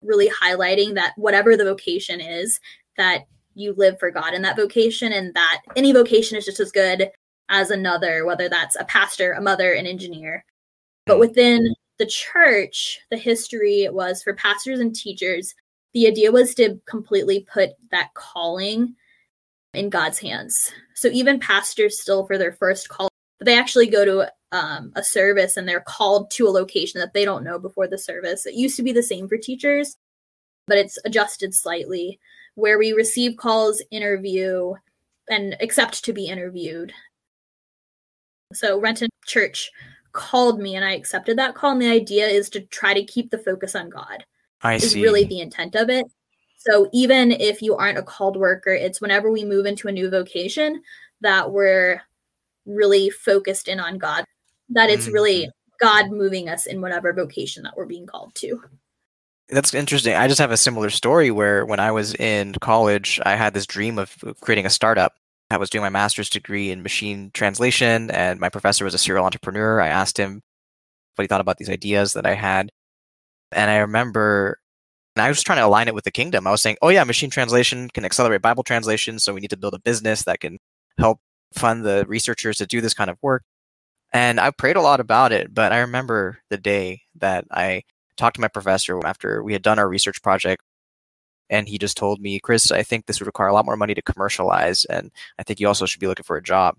really 0.02 0.30
highlighting 0.30 0.96
that 0.96 1.14
whatever 1.16 1.56
the 1.56 1.64
vocation 1.64 2.20
is, 2.20 2.60
that 2.98 3.26
you 3.54 3.74
live 3.78 4.00
for 4.00 4.10
God 4.10 4.34
in 4.34 4.42
that 4.42 4.56
vocation, 4.56 5.14
and 5.14 5.34
that 5.36 5.62
any 5.76 5.92
vocation 5.92 6.38
is 6.38 6.46
just 6.46 6.60
as 6.60 6.72
good 6.72 7.12
as 7.50 7.70
another, 7.70 8.26
whether 8.26 8.50
that's 8.50 8.76
a 8.78 8.86
pastor, 8.86 9.34
a 9.34 9.42
mother, 9.42 9.74
an 9.74 9.86
engineer. 9.86 10.44
But 11.06 11.16
hmm. 11.16 11.20
within 11.20 11.76
the 12.00 12.06
church, 12.08 13.00
the 13.12 13.18
history 13.18 13.88
was 13.92 14.24
for 14.24 14.34
pastors 14.34 14.80
and 14.80 14.96
teachers, 14.96 15.54
the 15.94 16.08
idea 16.08 16.32
was 16.32 16.56
to 16.56 16.80
completely 16.88 17.46
put 17.54 17.72
that 17.92 18.12
calling 18.16 18.96
in 19.74 19.90
God's 19.90 20.20
hands. 20.20 20.72
So 20.96 21.08
even 21.10 21.40
pastors 21.40 22.02
still 22.02 22.26
for 22.26 22.38
their 22.38 22.54
first 22.54 22.90
call, 22.90 23.10
they 23.40 23.58
actually 23.58 23.88
go 23.88 24.06
to 24.06 24.32
um, 24.52 24.92
a 24.96 25.04
service 25.04 25.58
and 25.58 25.68
they're 25.68 25.82
called 25.82 26.30
to 26.32 26.48
a 26.48 26.50
location 26.50 27.00
that 27.00 27.14
they 27.14 27.26
don't 27.26 27.44
know 27.44 27.58
before 27.58 27.88
the 27.88 27.98
service. 27.98 28.46
It 28.46 28.56
used 28.56 28.76
to 28.78 28.84
be 28.84 28.92
the 28.92 29.04
same 29.04 29.28
for 29.28 29.38
teachers, 29.38 29.98
but 30.68 30.78
it's 30.78 31.00
adjusted 31.06 31.56
slightly 31.56 32.20
where 32.56 32.78
we 32.78 32.92
receive 32.92 33.38
calls, 33.38 33.82
interview, 33.92 34.74
and 35.30 35.56
accept 35.62 36.04
to 36.04 36.14
be 36.14 36.26
interviewed. 36.26 36.92
So 38.54 38.80
Renton 38.80 39.10
Church 39.26 39.72
called 40.12 40.60
me 40.60 40.76
and 40.76 40.84
I 40.84 40.94
accepted 40.94 41.38
that 41.38 41.56
call. 41.56 41.72
And 41.72 41.82
the 41.82 41.90
idea 41.90 42.28
is 42.28 42.50
to 42.50 42.62
try 42.62 42.94
to 42.94 43.06
keep 43.06 43.32
the 43.32 43.38
focus 43.38 43.76
on 43.76 43.90
God. 43.90 44.26
I 44.62 44.76
is 44.76 44.92
see. 44.92 45.02
really 45.02 45.24
the 45.24 45.40
intent 45.40 45.76
of 45.76 45.90
it. 45.90 46.06
So 46.64 46.88
even 46.94 47.32
if 47.32 47.64
you 47.64 47.76
aren't 47.76 47.98
a 47.98 48.04
called 48.04 48.38
worker, 48.38 48.72
it's 48.72 49.02
whenever 49.02 49.32
we 49.32 49.44
move 49.44 49.66
into 49.66 49.88
a 49.88 49.92
new 49.92 50.12
vocation 50.12 50.84
that 51.22 51.52
we're 51.52 52.02
really 52.68 53.10
focused 53.10 53.68
in 53.68 53.80
on 53.80 53.98
God. 53.98 54.26
That 54.70 54.92
it's 54.92 55.06
mm-hmm. 55.06 55.14
really 55.14 55.50
God 55.80 56.12
moving 56.12 56.50
us 56.50 56.68
in 56.68 56.80
whatever 56.80 57.14
vocation 57.14 57.64
that 57.64 57.76
we're 57.76 57.88
being 57.88 58.06
called 58.06 58.36
to. 58.36 58.62
That's 59.50 59.74
interesting. 59.74 60.14
I 60.14 60.28
just 60.28 60.40
have 60.40 60.52
a 60.52 60.58
similar 60.58 60.92
story 60.92 61.32
where 61.32 61.66
when 61.66 61.80
I 61.80 61.92
was 61.92 62.14
in 62.14 62.54
college, 62.62 63.20
I 63.26 63.36
had 63.36 63.56
this 63.56 63.66
dream 63.66 63.98
of 63.98 64.16
creating 64.40 64.68
a 64.68 64.70
startup. 64.70 65.14
I 65.50 65.58
was 65.58 65.72
doing 65.72 65.82
my 65.82 65.90
master's 65.90 66.30
degree 66.30 66.70
in 66.70 66.84
machine 66.84 67.32
translation, 67.34 68.12
and 68.12 68.40
my 68.40 68.50
professor 68.50 68.86
was 68.86 68.94
a 68.94 69.00
serial 69.00 69.26
entrepreneur. 69.26 69.82
I 69.82 69.88
asked 69.88 70.18
him 70.18 70.42
what 71.16 71.24
he 71.24 71.28
thought 71.28 71.42
about 71.42 71.58
these 71.58 71.70
ideas 71.72 72.14
that 72.14 72.28
I 72.28 72.36
had. 72.36 72.70
And 73.52 73.70
I 73.70 73.80
remember 73.80 74.61
And 75.16 75.24
I 75.24 75.28
was 75.28 75.44
trying 75.44 75.58
to 75.58 75.66
align 75.66 75.88
it 75.88 75.96
with 75.96 76.06
the 76.06 76.12
kingdom. 76.12 76.48
I 76.48 76.52
was 76.52 76.62
saying, 76.62 76.78
oh, 76.82 76.90
yeah, 76.90 77.04
machine 77.04 77.30
translation 77.30 77.90
can 77.90 78.06
accelerate 78.06 78.42
Bible 78.42 78.64
translation. 78.64 79.20
So 79.20 79.34
we 79.34 79.42
need 79.42 79.50
to 79.50 79.58
build 79.58 79.74
a 79.74 79.80
business 79.80 80.24
that 80.24 80.40
can 80.40 80.58
help 80.98 81.20
fund 81.54 81.84
the 81.86 82.06
researchers 82.08 82.58
to 82.58 82.66
do 82.66 82.80
this 82.80 82.94
kind 82.94 83.10
of 83.10 83.18
work. 83.22 83.44
And 84.14 84.40
I 84.40 84.52
prayed 84.52 84.78
a 84.78 84.82
lot 84.82 85.00
about 85.00 85.32
it. 85.32 85.54
But 85.54 85.74
I 85.74 85.80
remember 85.80 86.40
the 86.50 86.58
day 86.58 87.02
that 87.16 87.46
I 87.52 87.84
talked 88.16 88.36
to 88.36 88.42
my 88.42 88.48
professor 88.48 89.06
after 89.06 89.44
we 89.44 89.54
had 89.54 89.62
done 89.62 89.80
our 89.80 89.90
research 89.90 90.22
project. 90.22 90.64
And 91.50 91.68
he 91.68 91.78
just 91.78 91.98
told 91.98 92.22
me, 92.22 92.40
Chris, 92.40 92.72
I 92.72 92.84
think 92.84 93.06
this 93.06 93.20
would 93.20 93.28
require 93.28 93.50
a 93.50 93.54
lot 93.54 93.66
more 93.66 93.76
money 93.76 93.94
to 93.94 94.02
commercialize. 94.02 94.86
And 94.86 95.12
I 95.38 95.44
think 95.44 95.60
you 95.60 95.68
also 95.68 95.86
should 95.86 96.00
be 96.00 96.08
looking 96.08 96.24
for 96.24 96.38
a 96.38 96.44
job. 96.44 96.78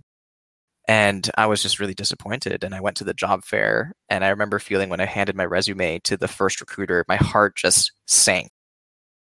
And 0.89 1.31
I 1.37 1.47
was 1.47 1.62
just 1.62 1.79
really 1.79 1.95
disappointed. 1.95 2.65
And 2.65 2.75
I 2.75 2.81
went 2.81 2.97
to 2.99 3.05
the 3.05 3.15
job 3.15 3.45
fair. 3.45 3.93
And 4.09 4.25
I 4.25 4.31
remember 4.31 4.59
feeling 4.59 4.89
when 4.89 5.01
I 5.01 5.07
handed 5.07 5.37
my 5.37 5.45
resume 5.45 6.01
to 6.01 6.17
the 6.17 6.29
first 6.29 6.61
recruiter, 6.61 7.05
my 7.09 7.17
heart 7.17 7.57
just 7.57 7.93
sank. 8.07 8.51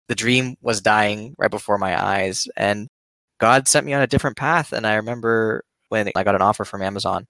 The 0.09 0.15
dream 0.15 0.57
was 0.61 0.81
dying 0.81 1.35
right 1.38 1.50
before 1.50 1.79
my 1.79 2.00
eyes. 2.00 2.49
And 2.57 2.88
God 3.38 3.69
sent 3.69 3.87
me 3.87 3.93
on 3.93 4.03
a 4.03 4.07
different 4.07 4.37
path. 4.37 4.73
And 4.73 4.87
I 4.87 4.95
remember 4.95 5.62
when 5.88 6.11
I 6.17 6.25
got 6.25 6.35
an 6.35 6.43
offer 6.43 6.65
from 6.65 6.83
Amazon, 6.83 7.26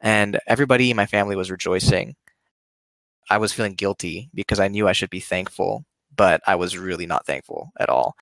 and 0.00 0.38
everybody 0.46 0.90
in 0.90 0.96
my 0.96 1.06
family 1.06 1.36
was 1.36 1.50
rejoicing. 1.50 2.14
I 3.30 3.38
was 3.38 3.52
feeling 3.52 3.74
guilty 3.74 4.30
because 4.34 4.60
I 4.60 4.68
knew 4.68 4.86
I 4.86 4.92
should 4.92 5.10
be 5.10 5.20
thankful, 5.20 5.84
but 6.14 6.40
I 6.46 6.56
was 6.56 6.76
really 6.76 7.06
not 7.06 7.26
thankful 7.26 7.72
at 7.78 7.88
all. 7.88 8.14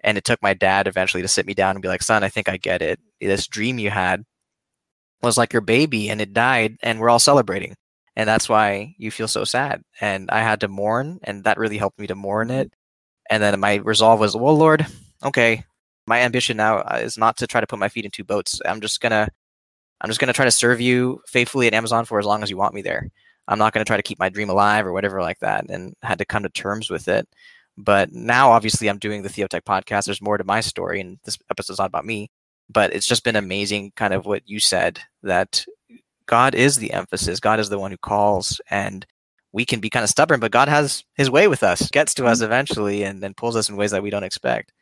And 0.00 0.18
it 0.18 0.24
took 0.24 0.42
my 0.42 0.54
dad 0.54 0.86
eventually 0.86 1.22
to 1.22 1.28
sit 1.28 1.46
me 1.46 1.54
down 1.54 1.76
and 1.76 1.82
be 1.82 1.88
like, 1.88 2.02
son, 2.02 2.24
I 2.24 2.28
think 2.28 2.48
I 2.48 2.56
get 2.56 2.82
it. 2.82 2.98
This 3.20 3.46
dream 3.46 3.78
you 3.78 3.90
had 3.90 4.24
was 5.22 5.36
like 5.36 5.52
your 5.52 5.62
baby 5.62 6.08
and 6.10 6.20
it 6.20 6.32
died 6.32 6.76
and 6.82 7.00
we're 7.00 7.10
all 7.10 7.18
celebrating. 7.18 7.74
And 8.16 8.28
that's 8.28 8.48
why 8.48 8.94
you 8.98 9.10
feel 9.10 9.28
so 9.28 9.44
sad. 9.44 9.82
And 10.00 10.30
I 10.30 10.40
had 10.40 10.60
to 10.60 10.68
mourn 10.68 11.20
and 11.24 11.44
that 11.44 11.58
really 11.58 11.78
helped 11.78 11.98
me 11.98 12.06
to 12.08 12.14
mourn 12.14 12.50
it. 12.50 12.72
And 13.30 13.42
then 13.42 13.58
my 13.60 13.76
resolve 13.76 14.20
was, 14.20 14.36
well, 14.36 14.56
Lord, 14.56 14.86
okay, 15.24 15.64
my 16.06 16.20
ambition 16.20 16.56
now 16.56 16.78
uh, 16.78 16.98
is 17.02 17.16
not 17.16 17.36
to 17.38 17.46
try 17.46 17.60
to 17.60 17.66
put 17.66 17.78
my 17.78 17.88
feet 17.88 18.04
in 18.04 18.10
two 18.10 18.24
boats. 18.24 18.60
I'm 18.66 18.80
just 18.80 19.00
to 19.00 19.28
I'm 20.00 20.08
just 20.08 20.18
to 20.20 20.32
try 20.32 20.46
to 20.46 20.50
serve 20.50 20.80
you 20.80 21.20
faithfully 21.26 21.66
at 21.66 21.74
Amazon 21.74 22.06
for 22.06 22.18
as 22.18 22.26
long 22.26 22.42
as 22.42 22.50
you 22.50 22.56
want 22.56 22.74
me 22.74 22.82
there. 22.82 23.08
I'm 23.46 23.58
not 23.58 23.74
to 23.74 23.84
try 23.84 23.96
to 23.96 24.02
keep 24.02 24.18
my 24.18 24.28
dream 24.28 24.48
alive 24.48 24.86
or 24.86 24.92
whatever 24.92 25.20
like 25.20 25.38
that 25.40 25.68
and 25.68 25.94
had 26.02 26.18
to 26.18 26.24
come 26.24 26.42
to 26.42 26.48
terms 26.48 26.88
with 26.88 27.08
it. 27.08 27.28
But 27.76 28.12
now 28.12 28.50
obviously 28.50 28.88
I'm 28.88 28.98
doing 28.98 29.22
the 29.22 29.28
Theotech 29.28 29.62
podcast. 29.62 30.06
There's 30.06 30.22
more 30.22 30.38
to 30.38 30.44
my 30.44 30.60
story 30.60 31.00
and 31.00 31.18
this 31.24 31.38
episode's 31.50 31.78
not 31.78 31.88
about 31.88 32.06
me 32.06 32.30
but 32.72 32.92
it's 32.94 33.06
just 33.06 33.24
been 33.24 33.36
amazing 33.36 33.92
kind 33.96 34.14
of 34.14 34.26
what 34.26 34.42
you 34.46 34.60
said 34.60 35.00
that 35.22 35.64
God 36.26 36.54
is 36.54 36.76
the 36.76 36.92
emphasis. 36.92 37.40
God 37.40 37.58
is 37.60 37.68
the 37.68 37.78
one 37.78 37.90
who 37.90 37.98
calls 37.98 38.60
and 38.70 39.04
we 39.52 39.64
can 39.64 39.80
be 39.80 39.90
kind 39.90 40.04
of 40.04 40.10
stubborn, 40.10 40.38
but 40.38 40.52
God 40.52 40.68
has 40.68 41.04
his 41.14 41.30
way 41.30 41.48
with 41.48 41.62
us, 41.62 41.90
gets 41.90 42.14
to 42.14 42.26
us 42.26 42.38
mm-hmm. 42.38 42.46
eventually 42.46 43.02
and 43.02 43.22
then 43.22 43.34
pulls 43.34 43.56
us 43.56 43.68
in 43.68 43.76
ways 43.76 43.90
that 43.90 44.02
we 44.02 44.10
don't 44.10 44.22
expect. 44.22 44.72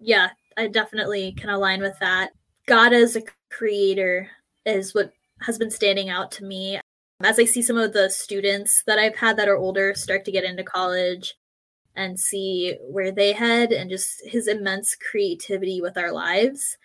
Yeah, 0.00 0.30
I 0.56 0.66
definitely 0.66 1.32
can 1.32 1.50
align 1.50 1.80
with 1.80 1.96
that. 2.00 2.30
God 2.66 2.92
as 2.92 3.14
a 3.14 3.22
creator 3.50 4.28
is 4.66 4.94
what 4.94 5.12
has 5.42 5.58
been 5.58 5.70
standing 5.70 6.10
out 6.10 6.32
to 6.32 6.44
me. 6.44 6.80
As 7.22 7.38
I 7.38 7.44
see 7.44 7.62
some 7.62 7.78
of 7.78 7.92
the 7.92 8.10
students 8.10 8.82
that 8.86 8.98
I've 8.98 9.16
had 9.16 9.36
that 9.36 9.48
are 9.48 9.56
older 9.56 9.94
start 9.94 10.24
to 10.24 10.32
get 10.32 10.44
into 10.44 10.64
college, 10.64 11.34
and 11.94 12.18
see 12.18 12.76
where 12.80 13.12
they 13.12 13.32
head 13.32 13.72
and 13.72 13.90
just 13.90 14.22
his 14.24 14.48
immense 14.48 14.96
creativity 14.96 15.80
with 15.80 15.98
our 15.98 16.12
lives. 16.12 16.78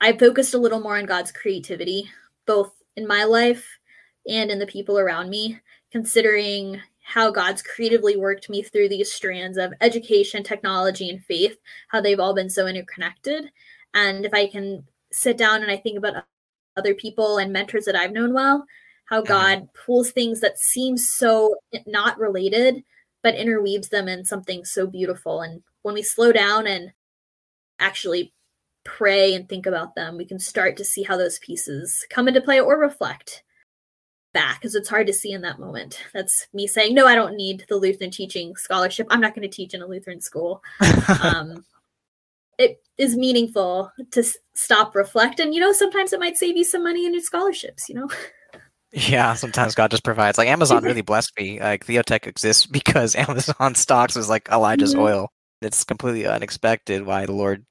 I 0.00 0.16
focused 0.16 0.54
a 0.54 0.58
little 0.58 0.80
more 0.80 0.96
on 0.96 1.06
God's 1.06 1.32
creativity, 1.32 2.10
both 2.46 2.72
in 2.96 3.06
my 3.06 3.24
life 3.24 3.66
and 4.28 4.50
in 4.50 4.58
the 4.58 4.66
people 4.66 4.98
around 4.98 5.30
me, 5.30 5.60
considering 5.90 6.80
how 7.02 7.30
God's 7.30 7.62
creatively 7.62 8.16
worked 8.16 8.50
me 8.50 8.62
through 8.62 8.88
these 8.88 9.12
strands 9.12 9.58
of 9.58 9.72
education, 9.80 10.42
technology, 10.42 11.08
and 11.08 11.24
faith, 11.24 11.56
how 11.88 12.00
they've 12.00 12.18
all 12.18 12.34
been 12.34 12.50
so 12.50 12.66
interconnected. 12.66 13.50
And 13.94 14.26
if 14.26 14.34
I 14.34 14.48
can 14.48 14.84
sit 15.12 15.36
down 15.38 15.62
and 15.62 15.70
I 15.70 15.76
think 15.76 15.98
about 15.98 16.24
other 16.76 16.94
people 16.94 17.38
and 17.38 17.52
mentors 17.52 17.84
that 17.84 17.96
I've 17.96 18.12
known 18.12 18.34
well, 18.34 18.66
how 19.06 19.20
mm-hmm. 19.20 19.28
God 19.28 19.68
pulls 19.72 20.10
things 20.10 20.40
that 20.40 20.58
seem 20.58 20.96
so 20.98 21.54
not 21.86 22.18
related 22.18 22.82
but 23.26 23.34
interweaves 23.34 23.88
them 23.88 24.06
in 24.06 24.24
something 24.24 24.64
so 24.64 24.86
beautiful. 24.86 25.42
And 25.42 25.60
when 25.82 25.96
we 25.96 26.02
slow 26.04 26.30
down 26.30 26.68
and 26.68 26.92
actually 27.80 28.32
pray 28.84 29.34
and 29.34 29.48
think 29.48 29.66
about 29.66 29.96
them, 29.96 30.16
we 30.16 30.24
can 30.24 30.38
start 30.38 30.76
to 30.76 30.84
see 30.84 31.02
how 31.02 31.16
those 31.16 31.40
pieces 31.40 32.06
come 32.08 32.28
into 32.28 32.40
play 32.40 32.60
or 32.60 32.78
reflect 32.78 33.42
back 34.32 34.60
because 34.60 34.76
it's 34.76 34.88
hard 34.88 35.08
to 35.08 35.12
see 35.12 35.32
in 35.32 35.40
that 35.40 35.58
moment. 35.58 36.00
That's 36.14 36.46
me 36.52 36.68
saying, 36.68 36.94
no, 36.94 37.04
I 37.04 37.16
don't 37.16 37.34
need 37.34 37.64
the 37.68 37.74
Lutheran 37.74 38.12
teaching 38.12 38.54
scholarship. 38.54 39.08
I'm 39.10 39.20
not 39.20 39.34
going 39.34 39.42
to 39.42 39.52
teach 39.52 39.74
in 39.74 39.82
a 39.82 39.88
Lutheran 39.88 40.20
school. 40.20 40.62
um, 41.20 41.64
it 42.60 42.80
is 42.96 43.16
meaningful 43.16 43.90
to 44.12 44.20
s- 44.20 44.38
stop, 44.54 44.94
reflect, 44.94 45.40
and 45.40 45.52
you 45.52 45.60
know, 45.60 45.72
sometimes 45.72 46.12
it 46.12 46.20
might 46.20 46.36
save 46.36 46.56
you 46.56 46.62
some 46.64 46.84
money 46.84 47.06
in 47.06 47.12
your 47.12 47.24
scholarships, 47.24 47.88
you 47.88 47.96
know? 47.96 48.08
Yeah, 48.98 49.34
sometimes 49.34 49.74
God 49.74 49.90
just 49.90 50.04
provides. 50.04 50.38
Like 50.38 50.48
Amazon 50.48 50.82
really 50.82 51.02
blessed 51.02 51.32
me. 51.38 51.60
Like 51.60 51.84
Theotech 51.84 52.26
exists 52.26 52.64
because 52.66 53.14
Amazon 53.14 53.74
stocks 53.74 54.16
is 54.16 54.28
like 54.28 54.48
Elijah's 54.50 54.94
mm-hmm. 54.94 55.02
oil. 55.02 55.28
It's 55.60 55.84
completely 55.84 56.26
unexpected 56.26 57.04
why 57.04 57.26
the 57.26 57.32
Lord 57.32 57.64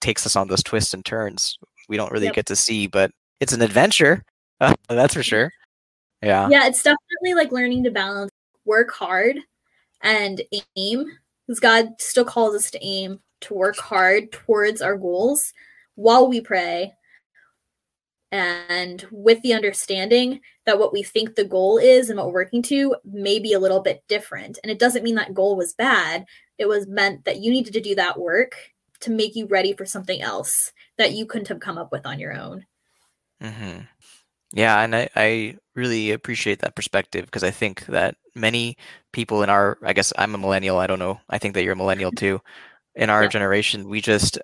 takes 0.00 0.24
us 0.24 0.36
on 0.36 0.48
those 0.48 0.62
twists 0.62 0.94
and 0.94 1.04
turns 1.04 1.58
we 1.90 1.96
don't 1.96 2.12
really 2.12 2.26
yep. 2.26 2.36
get 2.36 2.46
to 2.46 2.56
see, 2.56 2.86
but 2.86 3.10
it's 3.40 3.52
an 3.52 3.60
adventure. 3.60 4.24
Uh, 4.60 4.74
that's 4.88 5.12
for 5.12 5.22
sure. 5.22 5.52
Yeah. 6.22 6.48
Yeah, 6.48 6.66
it's 6.66 6.82
definitely 6.82 7.34
like 7.34 7.52
learning 7.52 7.84
to 7.84 7.90
balance 7.90 8.30
work 8.64 8.92
hard 8.92 9.36
and 10.00 10.40
aim 10.76 11.04
because 11.46 11.60
God 11.60 11.88
still 11.98 12.24
calls 12.24 12.54
us 12.54 12.70
to 12.70 12.84
aim 12.84 13.20
to 13.42 13.54
work 13.54 13.76
hard 13.76 14.30
towards 14.30 14.80
our 14.80 14.96
goals 14.96 15.52
while 15.96 16.28
we 16.28 16.40
pray 16.40 16.94
and 18.32 19.04
with 19.10 19.42
the 19.42 19.52
understanding 19.52 20.40
that 20.66 20.78
what 20.78 20.92
we 20.92 21.02
think 21.02 21.34
the 21.34 21.44
goal 21.44 21.78
is 21.78 22.08
and 22.08 22.18
what 22.18 22.28
we're 22.28 22.34
working 22.34 22.62
to 22.62 22.94
may 23.04 23.38
be 23.38 23.52
a 23.52 23.58
little 23.58 23.80
bit 23.80 24.04
different. 24.08 24.58
And 24.62 24.70
it 24.70 24.78
doesn't 24.78 25.02
mean 25.02 25.16
that 25.16 25.34
goal 25.34 25.56
was 25.56 25.74
bad. 25.74 26.26
It 26.58 26.68
was 26.68 26.86
meant 26.86 27.24
that 27.24 27.40
you 27.40 27.50
needed 27.50 27.72
to 27.72 27.80
do 27.80 27.94
that 27.96 28.20
work 28.20 28.54
to 29.00 29.10
make 29.10 29.34
you 29.34 29.46
ready 29.46 29.72
for 29.72 29.84
something 29.84 30.20
else 30.20 30.72
that 30.98 31.12
you 31.12 31.26
couldn't 31.26 31.48
have 31.48 31.60
come 31.60 31.78
up 31.78 31.90
with 31.90 32.06
on 32.06 32.20
your 32.20 32.32
own. 32.32 32.66
Mm-hmm. 33.42 33.80
Yeah, 34.52 34.80
and 34.80 34.94
I, 34.94 35.08
I 35.14 35.56
really 35.74 36.10
appreciate 36.10 36.60
that 36.60 36.74
perspective 36.74 37.24
because 37.24 37.44
I 37.44 37.50
think 37.50 37.86
that 37.86 38.16
many 38.34 38.76
people 39.12 39.42
in 39.42 39.50
our, 39.50 39.78
I 39.82 39.92
guess 39.92 40.12
I'm 40.18 40.34
a 40.34 40.38
millennial. 40.38 40.78
I 40.78 40.86
don't 40.86 40.98
know. 40.98 41.20
I 41.28 41.38
think 41.38 41.54
that 41.54 41.62
you're 41.62 41.74
a 41.74 41.76
millennial 41.76 42.12
too. 42.16 42.40
In 42.96 43.08
our 43.08 43.22
yeah. 43.22 43.28
generation, 43.28 43.88
we 43.88 44.00
just 44.00 44.38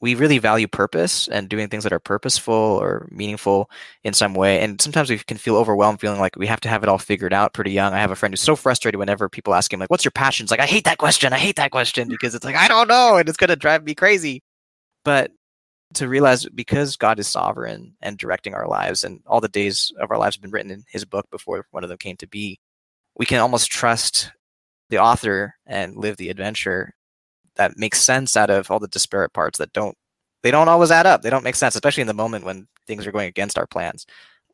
we 0.00 0.14
really 0.14 0.38
value 0.38 0.66
purpose 0.66 1.28
and 1.28 1.48
doing 1.48 1.68
things 1.68 1.84
that 1.84 1.92
are 1.92 2.00
purposeful 2.00 2.54
or 2.54 3.06
meaningful 3.10 3.70
in 4.02 4.14
some 4.14 4.34
way. 4.34 4.60
And 4.60 4.80
sometimes 4.80 5.10
we 5.10 5.18
can 5.18 5.36
feel 5.36 5.56
overwhelmed, 5.56 6.00
feeling 6.00 6.20
like 6.20 6.36
we 6.36 6.46
have 6.46 6.60
to 6.60 6.68
have 6.68 6.82
it 6.82 6.88
all 6.88 6.98
figured 6.98 7.34
out 7.34 7.52
pretty 7.52 7.72
young. 7.72 7.92
I 7.92 7.98
have 7.98 8.10
a 8.10 8.16
friend 8.16 8.32
who's 8.32 8.40
so 8.40 8.56
frustrated 8.56 8.98
whenever 8.98 9.28
people 9.28 9.54
ask 9.54 9.72
him, 9.72 9.78
like, 9.78 9.90
what's 9.90 10.04
your 10.04 10.10
passion? 10.12 10.44
It's 10.44 10.50
like, 10.50 10.60
I 10.60 10.66
hate 10.66 10.84
that 10.84 10.98
question. 10.98 11.34
I 11.34 11.38
hate 11.38 11.56
that 11.56 11.70
question 11.70 12.08
because 12.08 12.34
it's 12.34 12.44
like, 12.44 12.56
I 12.56 12.66
don't 12.66 12.88
know. 12.88 13.16
And 13.16 13.28
it's 13.28 13.36
going 13.36 13.48
to 13.48 13.56
drive 13.56 13.84
me 13.84 13.94
crazy. 13.94 14.42
But 15.04 15.32
to 15.94 16.08
realize 16.08 16.46
because 16.46 16.96
God 16.96 17.18
is 17.18 17.28
sovereign 17.28 17.94
and 18.00 18.16
directing 18.16 18.54
our 18.54 18.68
lives, 18.68 19.04
and 19.04 19.20
all 19.26 19.40
the 19.40 19.48
days 19.48 19.92
of 20.00 20.10
our 20.10 20.18
lives 20.18 20.36
have 20.36 20.42
been 20.42 20.50
written 20.50 20.70
in 20.70 20.84
his 20.88 21.04
book 21.04 21.26
before 21.30 21.66
one 21.72 21.82
of 21.82 21.90
them 21.90 21.98
came 21.98 22.16
to 22.18 22.26
be, 22.26 22.58
we 23.16 23.26
can 23.26 23.40
almost 23.40 23.70
trust 23.70 24.32
the 24.88 24.98
author 24.98 25.54
and 25.66 25.96
live 25.96 26.16
the 26.16 26.30
adventure 26.30 26.94
that 27.56 27.76
makes 27.76 28.00
sense 28.00 28.36
out 28.36 28.50
of 28.50 28.70
all 28.70 28.78
the 28.78 28.88
disparate 28.88 29.32
parts 29.32 29.58
that 29.58 29.72
don't 29.72 29.96
they 30.42 30.50
don't 30.50 30.68
always 30.68 30.90
add 30.90 31.06
up. 31.06 31.22
They 31.22 31.30
don't 31.30 31.44
make 31.44 31.54
sense, 31.54 31.74
especially 31.74 32.00
in 32.00 32.06
the 32.06 32.14
moment 32.14 32.44
when 32.44 32.66
things 32.86 33.06
are 33.06 33.12
going 33.12 33.28
against 33.28 33.58
our 33.58 33.66
plans. 33.66 34.06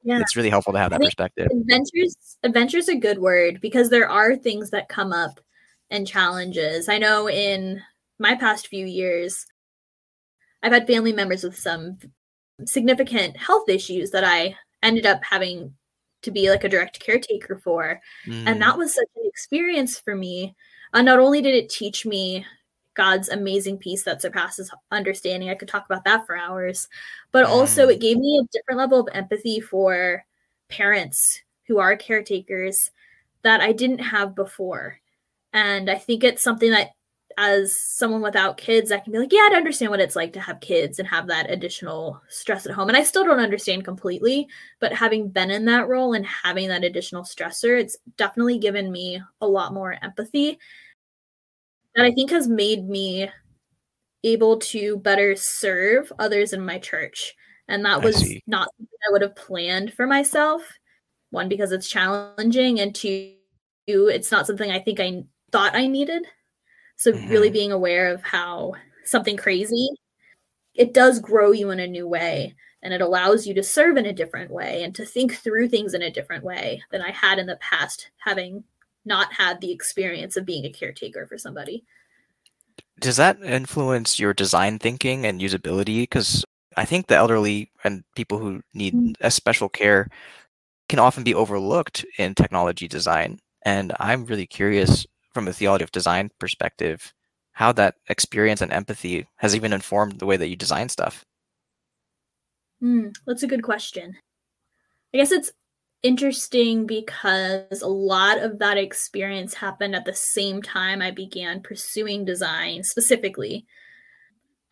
Yeah. 0.03 0.21
It's 0.21 0.37
really 0.37 0.51
helpful 0.51 0.73
to 0.73 0.79
have 0.79 0.91
that 0.91 1.01
perspective. 1.01 1.49
Adventures 1.51 2.37
adventures 2.43 2.89
are 2.89 2.93
a 2.93 2.97
good 2.97 3.19
word 3.19 3.61
because 3.61 3.91
there 3.91 4.09
are 4.09 4.37
things 4.37 4.71
that 4.71 4.89
come 4.89 5.13
up 5.13 5.41
and 5.91 6.07
challenges. 6.07 6.89
I 6.89 6.99
know 6.99 7.29
in 7.29 7.83
my 8.19 8.35
past 8.35 8.69
few 8.69 8.87
years 8.87 9.47
I've 10.63 10.73
had 10.73 10.87
family 10.87 11.13
members 11.13 11.45
with 11.45 11.59
some 11.59 11.99
significant 12.65 13.37
health 13.37 13.69
issues 13.69 14.11
that 14.11 14.25
I 14.25 14.57
ended 14.83 15.07
up 15.07 15.23
having 15.23 15.75
to 16.23 16.31
be 16.31 16.51
like 16.51 16.65
a 16.65 16.69
direct 16.69 17.01
caretaker 17.01 17.57
for. 17.63 18.01
Mm. 18.27 18.47
And 18.47 18.63
that 18.63 18.79
was 18.79 18.95
such 18.95 19.09
an 19.17 19.23
experience 19.27 19.99
for 19.99 20.15
me. 20.15 20.55
Uh, 20.93 21.03
not 21.03 21.19
only 21.19 21.43
did 21.43 21.55
it 21.55 21.69
teach 21.69 22.07
me 22.07 22.45
God's 22.97 23.29
amazing 23.29 23.79
peace 23.79 24.03
that 24.05 24.23
surpasses 24.23 24.71
understanding. 24.91 25.51
I 25.51 25.55
could 25.55 25.69
talk 25.69 25.85
about 25.87 26.05
that 26.05 26.27
for 26.27 26.37
hours. 26.37 26.89
But 27.31 27.45
also, 27.45 27.87
mm. 27.87 27.93
it 27.93 28.01
gave 28.01 28.19
me 28.19 28.39
a 28.39 28.49
different 28.53 28.79
level 28.79 29.01
of 29.01 29.09
empathy 29.13 29.61
for 29.61 30.25
parents 30.69 31.43
who 31.67 31.79
are 31.79 31.97
caretakers 31.97 32.91
that 33.43 33.61
I 33.61 33.73
didn't 33.73 33.99
have 33.99 34.35
before. 34.35 34.99
And 35.53 35.91
I 35.91 35.97
think 35.97 36.25
it's 36.25 36.43
something 36.43 36.71
that 36.71 36.91
as 37.39 37.79
someone 37.79 38.23
without 38.23 38.57
kids, 38.57 38.91
I 38.91 38.99
can 38.99 39.13
be 39.13 39.19
like, 39.19 39.33
yeah, 39.33 39.49
I'd 39.51 39.57
understand 39.57 39.91
what 39.91 40.01
it's 40.01 40.17
like 40.17 40.33
to 40.33 40.41
have 40.41 40.61
kids 40.61 40.99
and 40.99 41.07
have 41.07 41.27
that 41.27 41.51
additional 41.51 42.23
stress 42.29 42.65
at 42.67 42.73
home. 42.73 42.89
And 42.89 42.97
I 42.97 43.03
still 43.03 43.25
don't 43.25 43.41
understand 43.41 43.85
completely, 43.85 44.49
but 44.81 44.93
having 44.93 45.29
been 45.29 45.51
in 45.51 45.67
that 45.67 45.89
role 45.89 46.15
and 46.15 46.25
having 46.25 46.69
that 46.69 46.85
additional 46.85 47.25
stressor, 47.25 47.79
it's 47.79 47.99
definitely 48.17 48.59
given 48.59 48.91
me 48.91 49.21
a 49.43 49.47
lot 49.47 49.75
more 49.75 49.99
empathy 50.03 50.59
that 51.97 52.05
I 52.05 52.13
think 52.13 52.31
has 52.31 52.47
made 52.47 52.89
me 52.89 53.29
able 54.23 54.59
to 54.59 54.99
better 54.99 55.35
serve 55.35 56.13
others 56.19 56.53
in 56.53 56.65
my 56.65 56.79
church. 56.79 57.35
And 57.69 57.85
that 57.85 58.03
was 58.03 58.23
not 58.47 58.69
something 58.77 58.99
I 59.09 59.13
would 59.13 59.23
have 59.23 59.35
planned 59.35 59.93
for 59.95 60.07
myself. 60.07 60.63
One, 61.31 61.49
because 61.49 61.73
it's 61.73 61.89
challenging, 61.89 62.79
and 62.79 62.95
two, 62.95 63.35
it's 63.89 64.31
not 64.31 64.47
something 64.47 64.71
I 64.71 64.79
think 64.79 65.01
I 65.01 65.25
thought 65.51 65.75
I 65.75 65.87
needed. 65.89 66.25
So 66.97 67.13
mm-hmm. 67.13 67.29
really 67.29 67.51
being 67.51 67.73
aware 67.73 68.13
of 68.13 68.23
how 68.23 68.75
something 69.05 69.37
crazy, 69.37 69.89
it 70.75 70.95
does 70.95 71.19
grow 71.19 71.53
you 71.53 71.71
in 71.71 71.81
a 71.81 71.87
new 71.87 72.07
way 72.07 72.55
and 72.83 72.95
it 72.95 73.01
allows 73.01 73.47
you 73.47 73.55
to 73.55 73.63
serve 73.63 73.97
in 73.97 74.07
a 74.07 74.13
different 74.13 74.51
way 74.51 74.85
and 74.85 74.95
to 74.95 75.05
think 75.05 75.35
through 75.35 75.69
things 75.69 75.95
in 75.95 76.03
a 76.03 76.11
different 76.11 76.45
way 76.45 76.83
than 76.91 77.03
I 77.03 77.11
had 77.11 77.39
in 77.39 77.47
the 77.47 77.57
past, 77.57 78.11
having 78.19 78.65
not 79.07 79.33
had 79.35 79.61
the 79.61 79.73
experience 79.73 80.37
of 80.37 80.45
being 80.45 80.65
a 80.65 80.71
caretaker 80.71 81.27
for 81.27 81.39
somebody. 81.39 81.85
Does 83.01 83.17
that 83.17 83.43
influence 83.43 84.19
your 84.19 84.35
design 84.35 84.79
thinking 84.79 85.25
and 85.27 85.41
usability? 85.41 86.03
Because 86.03 86.45
I 86.77 86.85
think 86.85 87.07
the 87.07 87.17
elderly 87.17 87.71
and 87.85 88.05
people 88.15 88.39
who 88.39 88.63
need 88.75 88.95
mm-hmm. 88.95 89.13
a 89.21 89.31
special 89.31 89.69
care 89.69 90.09
can 90.89 90.99
often 90.99 91.25
be 91.25 91.35
overlooked 91.35 92.05
in 92.19 92.35
technology 92.35 92.89
design. 92.89 93.39
And 93.65 93.93
I'm 93.99 94.25
really 94.27 94.47
curious 94.47 95.07
from 95.33 95.49
a 95.49 95.53
theology 95.53 95.85
of 95.85 95.93
design 95.93 96.31
perspective, 96.39 97.13
how 97.53 97.73
that 97.73 97.97
experience 98.09 98.61
and 98.61 98.73
empathy 98.73 99.27
has 99.37 99.55
even 99.55 99.73
informed 99.73 100.19
the 100.19 100.27
way 100.27 100.37
that 100.37 100.49
you 100.49 100.57
design 100.57 100.89
stuff. 100.89 101.25
Mm, 102.83 103.15
that's 103.27 103.43
a 103.43 103.47
good 103.47 103.63
question. 103.63 104.17
I 105.13 105.19
guess 105.19 105.33
it's 105.33 105.51
interesting 106.07 106.87
because 106.87 107.83
a 107.83 107.89
lot 107.89 108.39
of 108.39 108.61
that 108.61 108.79
experience 108.79 109.55
happened 109.55 109.97
at 109.97 110.05
the 110.05 110.15
same 110.15 110.63
time 110.63 111.03
I 111.03 111.11
began 111.11 111.61
pursuing 111.61 112.25
design 112.25 112.85
specifically. 112.85 113.67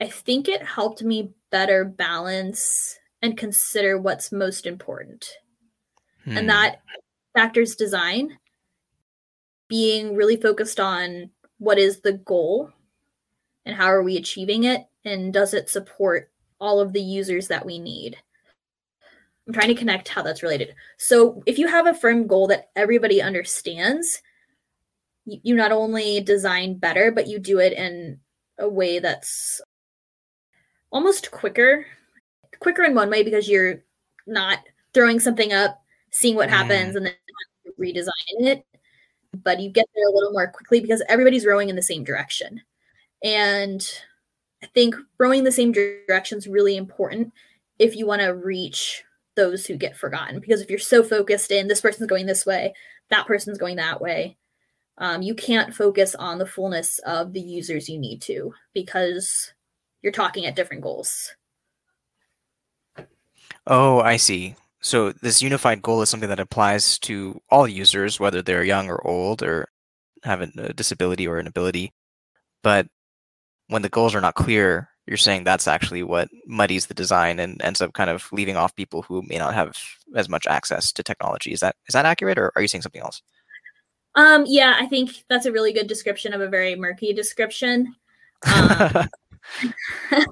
I 0.01 0.07
think 0.07 0.49
it 0.49 0.63
helped 0.63 1.03
me 1.03 1.33
better 1.51 1.85
balance 1.85 3.01
and 3.21 3.37
consider 3.37 3.99
what's 3.99 4.31
most 4.31 4.65
important. 4.65 5.27
Hmm. 6.23 6.39
And 6.39 6.49
that 6.51 6.83
factors 7.35 7.75
design 7.75 8.39
being 9.69 10.15
really 10.15 10.37
focused 10.37 10.79
on 10.79 11.31
what 11.59 11.79
is 11.79 12.01
the 12.01 12.13
goal 12.13 12.71
and 13.67 13.75
how 13.75 13.87
are 13.87 14.05
we 14.05 14.17
achieving 14.17 14.65
it 14.65 14.83
and 15.05 15.33
does 15.33 15.53
it 15.53 15.69
support 15.69 16.31
all 16.61 16.79
of 16.79 16.93
the 16.93 17.03
users 17.03 17.49
that 17.49 17.67
we 17.67 17.81
need 17.81 18.17
i'm 19.47 19.55
trying 19.55 19.69
to 19.69 19.75
connect 19.75 20.09
how 20.09 20.23
that's 20.23 20.43
related 20.43 20.75
so 20.99 21.43
if 21.47 21.59
you 21.59 21.67
have 21.67 21.87
a 21.87 21.95
firm 21.95 22.27
goal 22.27 22.47
that 22.47 22.71
everybody 22.77 23.21
understands 23.21 24.23
you 25.27 25.55
not 25.55 25.73
only 25.73 26.21
design 26.21 26.75
better 26.75 27.11
but 27.11 27.27
you 27.27 27.39
do 27.39 27.59
it 27.59 27.73
in 27.73 28.19
a 28.59 28.69
way 28.69 28.99
that's 28.99 29.61
almost 30.91 31.31
quicker 31.31 31.87
quicker 32.61 32.85
in 32.85 32.95
one 32.95 33.11
way 33.11 33.23
because 33.23 33.49
you're 33.49 33.83
not 34.27 34.59
throwing 34.93 35.19
something 35.19 35.53
up 35.53 35.83
seeing 36.11 36.37
what 36.37 36.49
mm. 36.49 36.53
happens 36.53 36.97
and 36.97 37.07
then 37.07 37.15
redesign 37.81 38.47
it 38.47 38.65
but 39.43 39.61
you 39.61 39.71
get 39.71 39.87
there 39.95 40.09
a 40.09 40.13
little 40.13 40.33
more 40.33 40.49
quickly 40.49 40.81
because 40.81 41.03
everybody's 41.09 41.47
rowing 41.47 41.69
in 41.69 41.77
the 41.77 41.83
same 41.83 42.05
direction. 42.05 42.61
And 43.23 43.87
I 44.63 44.67
think 44.67 44.95
rowing 45.19 45.45
the 45.45 45.53
same 45.53 45.73
direction 45.73 46.39
is 46.39 46.47
really 46.47 46.77
important 46.77 47.33
if 47.79 47.97
you 47.97 48.07
want 48.07 48.23
to 48.23 48.29
reach 48.29 49.03
those 49.37 49.67
who 49.67 49.77
get 49.77 49.97
forgotten. 49.97 50.41
Because 50.41 50.61
if 50.61 50.71
you're 50.71 50.79
so 50.79 51.03
focused 51.03 51.51
in 51.51 51.69
this 51.69 51.81
person's 51.81 52.09
going 52.09 52.27
this 52.27 52.47
way, 52.47 52.75
that 53.11 53.27
person's 53.27 53.59
going 53.59 53.77
that 53.77 54.01
way, 54.01 54.37
um, 54.99 55.23
you 55.23 55.35
can't 55.35 55.75
focus 55.75 56.15
on 56.15 56.39
the 56.39 56.47
fullness 56.47 57.01
of 57.01 57.33
the 57.33 57.41
users 57.41 57.89
you 57.89 57.99
need 57.99 58.23
to 58.23 58.53
because 58.73 59.53
you're 60.03 60.13
talking 60.13 60.47
at 60.47 60.57
different 60.57 60.83
goals. 60.83 61.35
Oh, 63.67 64.01
I 64.01 64.17
see. 64.17 64.55
So 64.81 65.13
this 65.13 65.43
unified 65.43 65.81
goal 65.81 66.03
is 66.03 66.11
something 66.11 66.29
that 66.29 66.41
applies 66.41 66.99
to 67.01 67.41
all 67.51 67.67
users, 67.67 68.21
whether 68.21 68.43
they're 68.43 68.65
young 68.65 68.91
or 68.91 69.05
old 69.07 69.43
or 69.43 69.69
have 70.23 70.43
a 70.43 70.73
disability 70.75 71.27
or 71.27 71.39
an 71.39 71.47
ability. 71.47 71.93
But 72.63 72.87
when 73.69 73.83
the 73.83 73.89
goals 73.89 74.15
are 74.15 74.21
not 74.21 74.35
clear, 74.35 74.91
you're 75.07 75.17
saying 75.17 75.45
that's 75.45 75.69
actually 75.69 76.03
what 76.03 76.29
muddies 76.47 76.87
the 76.87 76.95
design 76.95 77.39
and 77.39 77.61
ends 77.63 77.83
up 77.83 77.93
kind 77.93 78.11
of 78.11 78.27
leaving 78.33 78.57
off 78.57 78.75
people 78.75 79.03
who 79.03 79.23
may 79.29 79.39
not 79.39 79.55
have 79.55 79.77
as 80.15 80.29
much 80.29 80.47
access 80.47 80.93
to 80.93 81.03
technology. 81.03 81.53
Is 81.53 81.61
that 81.61 81.77
is 81.87 81.93
that 81.93 82.07
accurate, 82.07 82.39
or 82.39 82.53
are 82.57 82.63
you 82.63 82.69
saying 82.69 82.83
something 82.83 83.03
else? 83.03 83.23
Um, 84.15 84.45
yeah, 84.47 84.77
I 84.79 84.87
think 84.87 85.25
that's 85.29 85.47
a 85.47 85.53
really 85.53 85.73
good 85.73 85.89
description 85.89 86.33
of 86.33 86.41
a 86.41 86.49
very 86.49 86.75
murky 86.77 87.13
description. 87.13 87.95
Um, 88.47 89.09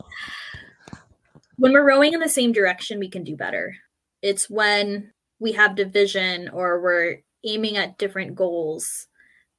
when 1.57 1.73
we're 1.73 1.87
rowing 1.87 2.15
in 2.15 2.21
the 2.21 2.29
same 2.29 2.53
direction, 2.53 2.99
we 2.99 3.09
can 3.09 3.25
do 3.25 3.37
better. 3.37 3.75
It's 4.23 4.49
when 4.49 5.13
we 5.41 5.53
have 5.53 5.75
division 5.75 6.49
or 6.49 6.81
we're 6.81 7.19
aiming 7.45 7.77
at 7.77 7.99
different 7.99 8.37
goals 8.37 9.09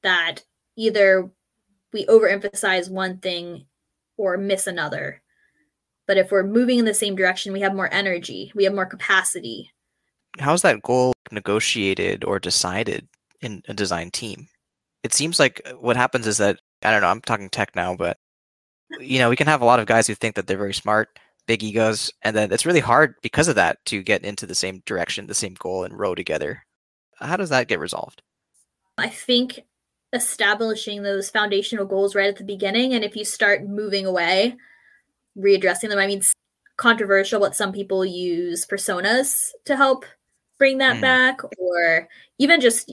that 0.02 0.42
either 0.76 1.30
we 1.92 2.06
overemphasize 2.06 2.90
one 2.90 3.18
thing 3.18 3.66
or 4.16 4.36
miss 4.36 4.66
another. 4.66 5.22
But 6.06 6.18
if 6.18 6.30
we're 6.30 6.42
moving 6.42 6.78
in 6.78 6.84
the 6.84 6.94
same 6.94 7.16
direction, 7.16 7.52
we 7.52 7.60
have 7.60 7.74
more 7.74 7.92
energy, 7.92 8.52
we 8.54 8.64
have 8.64 8.74
more 8.74 8.86
capacity. 8.86 9.72
How's 10.38 10.62
that 10.62 10.82
goal 10.82 11.12
negotiated 11.30 12.24
or 12.24 12.38
decided 12.38 13.08
in 13.40 13.62
a 13.68 13.74
design 13.74 14.10
team? 14.10 14.48
It 15.02 15.12
seems 15.12 15.38
like 15.38 15.60
uh, 15.64 15.72
what 15.72 15.96
happens 15.96 16.26
is 16.26 16.38
that 16.38 16.58
I 16.82 16.90
don't 16.90 17.00
know, 17.00 17.08
I'm 17.08 17.20
talking 17.20 17.48
tech 17.48 17.74
now, 17.74 17.94
but 17.96 18.18
you 19.00 19.18
know, 19.18 19.30
we 19.30 19.36
can 19.36 19.46
have 19.46 19.62
a 19.62 19.64
lot 19.64 19.80
of 19.80 19.86
guys 19.86 20.06
who 20.06 20.14
think 20.14 20.34
that 20.36 20.46
they're 20.46 20.58
very 20.58 20.74
smart 20.74 21.08
big 21.46 21.62
egos, 21.62 22.12
and 22.22 22.34
then 22.36 22.52
it's 22.52 22.66
really 22.66 22.80
hard 22.80 23.14
because 23.22 23.48
of 23.48 23.54
that 23.56 23.78
to 23.86 24.02
get 24.02 24.24
into 24.24 24.46
the 24.46 24.54
same 24.54 24.82
direction, 24.86 25.26
the 25.26 25.34
same 25.34 25.54
goal, 25.58 25.84
and 25.84 25.98
row 25.98 26.14
together. 26.14 26.64
How 27.16 27.36
does 27.36 27.50
that 27.50 27.68
get 27.68 27.78
resolved? 27.78 28.22
I 28.98 29.08
think 29.08 29.60
establishing 30.14 31.02
those 31.02 31.30
foundational 31.30 31.84
goals 31.84 32.14
right 32.14 32.28
at 32.28 32.36
the 32.36 32.44
beginning, 32.44 32.94
and 32.94 33.04
if 33.04 33.16
you 33.16 33.24
start 33.24 33.66
moving 33.66 34.06
away, 34.06 34.56
readdressing 35.36 35.88
them. 35.88 35.98
I 35.98 36.06
mean, 36.06 36.22
controversial, 36.76 37.40
but 37.40 37.56
some 37.56 37.72
people 37.72 38.04
use 38.04 38.66
personas 38.66 39.50
to 39.64 39.76
help 39.76 40.04
bring 40.58 40.78
that 40.78 40.96
mm. 40.96 41.00
back, 41.00 41.40
or 41.58 42.08
even 42.38 42.60
just 42.60 42.90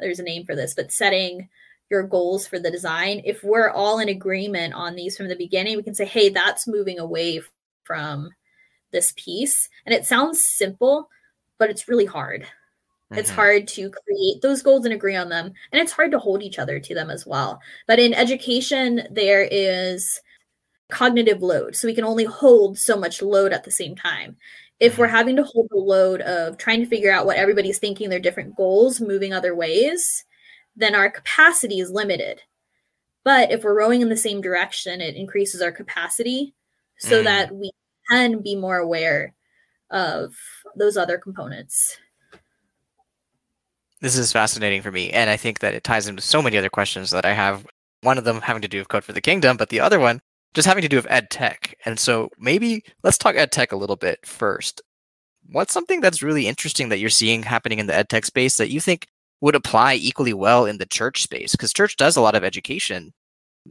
there's 0.00 0.20
a 0.20 0.24
name 0.24 0.44
for 0.44 0.54
this, 0.54 0.74
but 0.74 0.92
setting 0.92 1.48
your 1.90 2.02
goals 2.02 2.46
for 2.46 2.58
the 2.58 2.70
design. 2.70 3.22
If 3.24 3.42
we're 3.42 3.70
all 3.70 3.98
in 3.98 4.08
agreement 4.08 4.74
on 4.74 4.94
these 4.94 5.16
from 5.16 5.28
the 5.28 5.36
beginning, 5.36 5.76
we 5.76 5.82
can 5.82 5.94
say, 5.94 6.04
hey, 6.04 6.28
that's 6.28 6.68
moving 6.68 6.98
away 6.98 7.40
from 7.84 8.30
this 8.92 9.12
piece. 9.16 9.68
And 9.86 9.94
it 9.94 10.04
sounds 10.04 10.44
simple, 10.44 11.08
but 11.58 11.70
it's 11.70 11.88
really 11.88 12.04
hard. 12.04 12.46
Mm-hmm. 13.10 13.20
It's 13.20 13.30
hard 13.30 13.66
to 13.68 13.90
create 13.90 14.42
those 14.42 14.62
goals 14.62 14.84
and 14.84 14.92
agree 14.92 15.16
on 15.16 15.28
them. 15.28 15.52
And 15.72 15.80
it's 15.80 15.92
hard 15.92 16.10
to 16.12 16.18
hold 16.18 16.42
each 16.42 16.58
other 16.58 16.78
to 16.78 16.94
them 16.94 17.10
as 17.10 17.26
well. 17.26 17.60
But 17.86 17.98
in 17.98 18.12
education, 18.12 19.08
there 19.10 19.48
is 19.50 20.20
cognitive 20.90 21.42
load. 21.42 21.74
So 21.74 21.88
we 21.88 21.94
can 21.94 22.04
only 22.04 22.24
hold 22.24 22.78
so 22.78 22.96
much 22.96 23.22
load 23.22 23.52
at 23.52 23.64
the 23.64 23.70
same 23.70 23.94
time. 23.96 24.36
If 24.80 24.98
we're 24.98 25.06
mm-hmm. 25.06 25.16
having 25.16 25.36
to 25.36 25.42
hold 25.44 25.68
the 25.70 25.78
load 25.78 26.20
of 26.20 26.58
trying 26.58 26.80
to 26.80 26.86
figure 26.86 27.12
out 27.12 27.26
what 27.26 27.36
everybody's 27.36 27.78
thinking, 27.78 28.10
their 28.10 28.20
different 28.20 28.56
goals, 28.56 29.00
moving 29.00 29.32
other 29.32 29.54
ways, 29.54 30.24
then 30.76 30.94
our 30.94 31.10
capacity 31.10 31.80
is 31.80 31.90
limited. 31.90 32.42
But 33.24 33.50
if 33.50 33.64
we're 33.64 33.76
rowing 33.76 34.00
in 34.00 34.08
the 34.08 34.16
same 34.16 34.40
direction, 34.40 35.00
it 35.00 35.16
increases 35.16 35.60
our 35.60 35.72
capacity 35.72 36.54
so 36.98 37.20
mm. 37.20 37.24
that 37.24 37.54
we 37.54 37.70
can 38.10 38.40
be 38.40 38.54
more 38.54 38.78
aware 38.78 39.34
of 39.90 40.34
those 40.76 40.96
other 40.96 41.18
components. 41.18 41.98
This 44.00 44.16
is 44.16 44.32
fascinating 44.32 44.82
for 44.82 44.92
me, 44.92 45.10
and 45.10 45.28
I 45.28 45.36
think 45.36 45.58
that 45.58 45.74
it 45.74 45.82
ties 45.82 46.06
into 46.06 46.22
so 46.22 46.40
many 46.40 46.56
other 46.56 46.70
questions 46.70 47.10
that 47.10 47.24
I 47.24 47.32
have. 47.32 47.66
One 48.02 48.16
of 48.16 48.24
them 48.24 48.40
having 48.40 48.62
to 48.62 48.68
do 48.68 48.78
with 48.78 48.88
Code 48.88 49.02
for 49.02 49.12
the 49.12 49.20
Kingdom, 49.20 49.56
but 49.56 49.70
the 49.70 49.80
other 49.80 49.98
one 49.98 50.20
just 50.54 50.68
having 50.68 50.82
to 50.82 50.88
do 50.88 50.96
with 50.96 51.10
ed 51.10 51.30
tech. 51.30 51.74
And 51.84 51.98
so 51.98 52.30
maybe 52.38 52.82
let's 53.02 53.18
talk 53.18 53.36
ed 53.36 53.52
tech 53.52 53.72
a 53.72 53.76
little 53.76 53.96
bit 53.96 54.24
first. 54.24 54.82
What's 55.50 55.72
something 55.72 56.00
that's 56.00 56.22
really 56.22 56.46
interesting 56.46 56.88
that 56.88 56.98
you're 56.98 57.10
seeing 57.10 57.42
happening 57.42 57.78
in 57.78 57.86
the 57.86 57.94
ed 57.94 58.08
tech 58.08 58.24
space 58.24 58.56
that 58.56 58.70
you 58.70 58.80
think 58.80 59.06
would 59.40 59.54
apply 59.54 59.94
equally 59.94 60.34
well 60.34 60.66
in 60.66 60.78
the 60.78 60.86
church 60.86 61.22
space? 61.22 61.52
Because 61.52 61.72
church 61.72 61.96
does 61.96 62.16
a 62.16 62.20
lot 62.20 62.34
of 62.34 62.44
education 62.44 63.12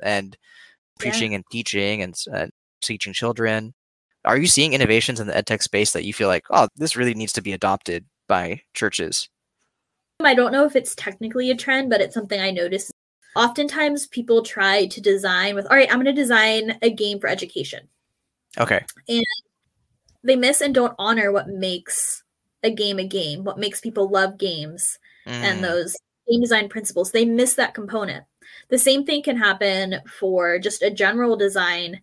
and 0.04 0.38
preaching 1.00 1.32
yeah. 1.32 1.38
and 1.38 1.46
teaching 1.52 2.02
and 2.02 2.16
uh, 2.34 2.48
teaching 2.82 3.14
children. 3.14 3.74
Are 4.26 4.38
you 4.38 4.48
seeing 4.48 4.74
innovations 4.74 5.20
in 5.20 5.28
the 5.28 5.38
ed 5.38 5.46
tech 5.46 5.62
space 5.62 5.92
that 5.94 6.04
you 6.04 6.14
feel 6.14 6.28
like, 6.28 6.44
oh, 6.50 6.68
this 6.76 6.96
really 6.96 7.14
needs 7.14 7.34
to 7.34 7.42
be 7.42 7.54
adopted 7.54 8.06
by 8.28 8.62
churches? 8.74 9.30
I 10.20 10.34
don't 10.34 10.52
know 10.52 10.66
if 10.66 10.76
it's 10.76 10.96
technically 10.96 11.52
a 11.52 11.56
trend, 11.56 11.90
but 11.90 12.02
it's 12.02 12.14
something 12.14 12.40
I 12.40 12.52
notice 12.52 12.92
oftentimes 13.36 14.08
people 14.08 14.42
try 14.42 14.88
to 14.88 15.02
design 15.02 15.54
with, 15.54 15.68
all 15.68 15.78
right, 15.78 15.90
I'm 15.90 16.02
going 16.02 16.14
to 16.14 16.22
design 16.22 16.78
a 16.82 16.90
game 16.90 17.20
for 17.20 17.28
education. 17.28 17.88
Okay. 18.58 18.84
And 19.08 19.24
they 20.24 20.36
miss 20.36 20.62
and 20.62 20.74
don't 20.74 20.96
honor 20.98 21.32
what 21.32 21.48
makes 21.48 22.24
a 22.64 22.72
game 22.72 22.98
a 22.98 23.08
game, 23.08 23.44
what 23.44 23.60
makes 23.60 23.80
people 23.80 24.10
love 24.10 24.40
games 24.40 24.98
mm. 25.28 25.32
and 25.32 25.64
those 25.64 25.96
game 26.28 26.42
design 26.42 26.68
principles. 26.68 27.12
They 27.12 27.26
miss 27.26 27.54
that 27.54 27.76
component. 27.76 28.26
The 28.70 28.80
same 28.80 29.06
thing 29.06 29.22
can 29.22 29.38
happen 29.38 29.98
for 30.20 30.58
just 30.58 30.82
a 30.82 30.90
general 30.90 31.36
design, 31.36 32.02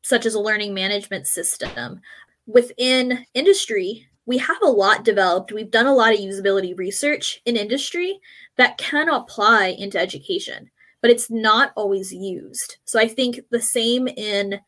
such 0.00 0.24
as 0.24 0.34
a 0.34 0.40
learning 0.40 0.72
management 0.72 1.26
system. 1.26 2.00
Within 2.46 3.26
industry, 3.34 4.08
we 4.26 4.38
have 4.38 4.62
a 4.62 4.70
lot 4.70 5.04
developed. 5.04 5.52
We've 5.52 5.70
done 5.70 5.86
a 5.86 5.94
lot 5.94 6.14
of 6.14 6.20
usability 6.20 6.76
research 6.76 7.40
in 7.44 7.56
industry 7.56 8.20
that 8.56 8.78
can 8.78 9.08
apply 9.08 9.68
into 9.78 9.98
education, 9.98 10.70
but 11.00 11.10
it's 11.10 11.30
not 11.30 11.72
always 11.74 12.12
used. 12.12 12.76
So 12.84 13.00
I 13.00 13.08
think 13.08 13.40
the 13.50 13.60
same 13.60 14.06
in 14.06 14.60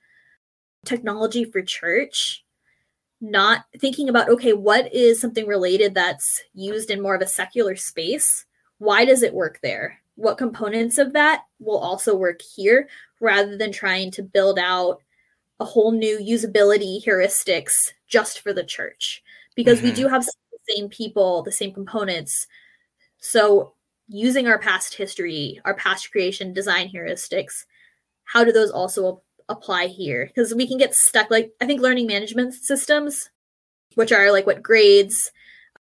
technology 0.84 1.44
for 1.44 1.62
church, 1.62 2.44
not 3.20 3.64
thinking 3.78 4.08
about, 4.08 4.28
okay, 4.28 4.52
what 4.52 4.92
is 4.92 5.20
something 5.20 5.46
related 5.46 5.94
that's 5.94 6.42
used 6.52 6.90
in 6.90 7.00
more 7.00 7.14
of 7.14 7.22
a 7.22 7.26
secular 7.26 7.76
space? 7.76 8.44
Why 8.78 9.04
does 9.04 9.22
it 9.22 9.32
work 9.34 9.60
there? 9.62 10.00
What 10.16 10.38
components 10.38 10.98
of 10.98 11.12
that 11.12 11.42
will 11.58 11.78
also 11.78 12.14
work 12.14 12.40
here 12.42 12.88
rather 13.20 13.56
than 13.56 13.72
trying 13.72 14.10
to 14.12 14.22
build 14.22 14.58
out 14.58 15.00
a 15.60 15.64
whole 15.64 15.92
new 15.92 16.18
usability 16.18 17.04
heuristics 17.04 17.72
just 18.08 18.40
for 18.40 18.52
the 18.52 18.64
church? 18.64 19.22
Because 19.54 19.78
mm-hmm. 19.78 19.88
we 19.88 19.94
do 19.94 20.08
have 20.08 20.24
the 20.24 20.32
same 20.74 20.88
people, 20.88 21.42
the 21.42 21.52
same 21.52 21.72
components. 21.72 22.46
So 23.18 23.74
using 24.08 24.46
our 24.46 24.58
past 24.58 24.94
history, 24.94 25.60
our 25.64 25.74
past 25.74 26.10
creation 26.10 26.52
design 26.52 26.90
heuristics, 26.92 27.64
how 28.24 28.44
do 28.44 28.52
those 28.52 28.70
also 28.70 29.22
apply 29.48 29.86
here? 29.86 30.26
Because 30.26 30.54
we 30.54 30.66
can 30.66 30.78
get 30.78 30.94
stuck, 30.94 31.30
like, 31.30 31.52
I 31.60 31.66
think 31.66 31.80
learning 31.80 32.06
management 32.06 32.54
systems, 32.54 33.30
which 33.94 34.12
are 34.12 34.32
like 34.32 34.46
what 34.46 34.62
grades, 34.62 35.30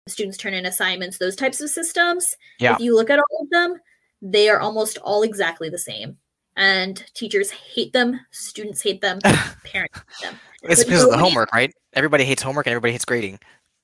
students 0.08 0.38
turn 0.38 0.54
in 0.54 0.66
assignments, 0.66 1.18
those 1.18 1.36
types 1.36 1.62
of 1.62 1.70
systems. 1.70 2.36
Yeah. 2.60 2.74
If 2.74 2.80
you 2.80 2.96
look 2.96 3.10
at 3.10 3.20
all 3.20 3.44
of 3.44 3.50
them, 3.50 3.80
they 4.22 4.50
are 4.50 4.60
almost 4.60 4.98
all 5.00 5.22
exactly 5.24 5.70
the 5.70 5.78
same. 5.78 6.18
And 6.60 7.02
teachers 7.14 7.50
hate 7.52 7.94
them, 7.94 8.20
students 8.32 8.82
hate 8.82 9.00
them, 9.00 9.20
parents 9.64 9.98
hate 10.20 10.30
them. 10.30 10.40
It's 10.64 10.84
because 10.84 11.06
of 11.06 11.12
the 11.12 11.18
homework, 11.18 11.54
right? 11.54 11.74
Everybody 11.94 12.26
hates 12.26 12.44
homework 12.44 12.68
and 12.68 12.74
everybody 12.74 12.92
hates 12.92 13.06
grading. 13.06 13.40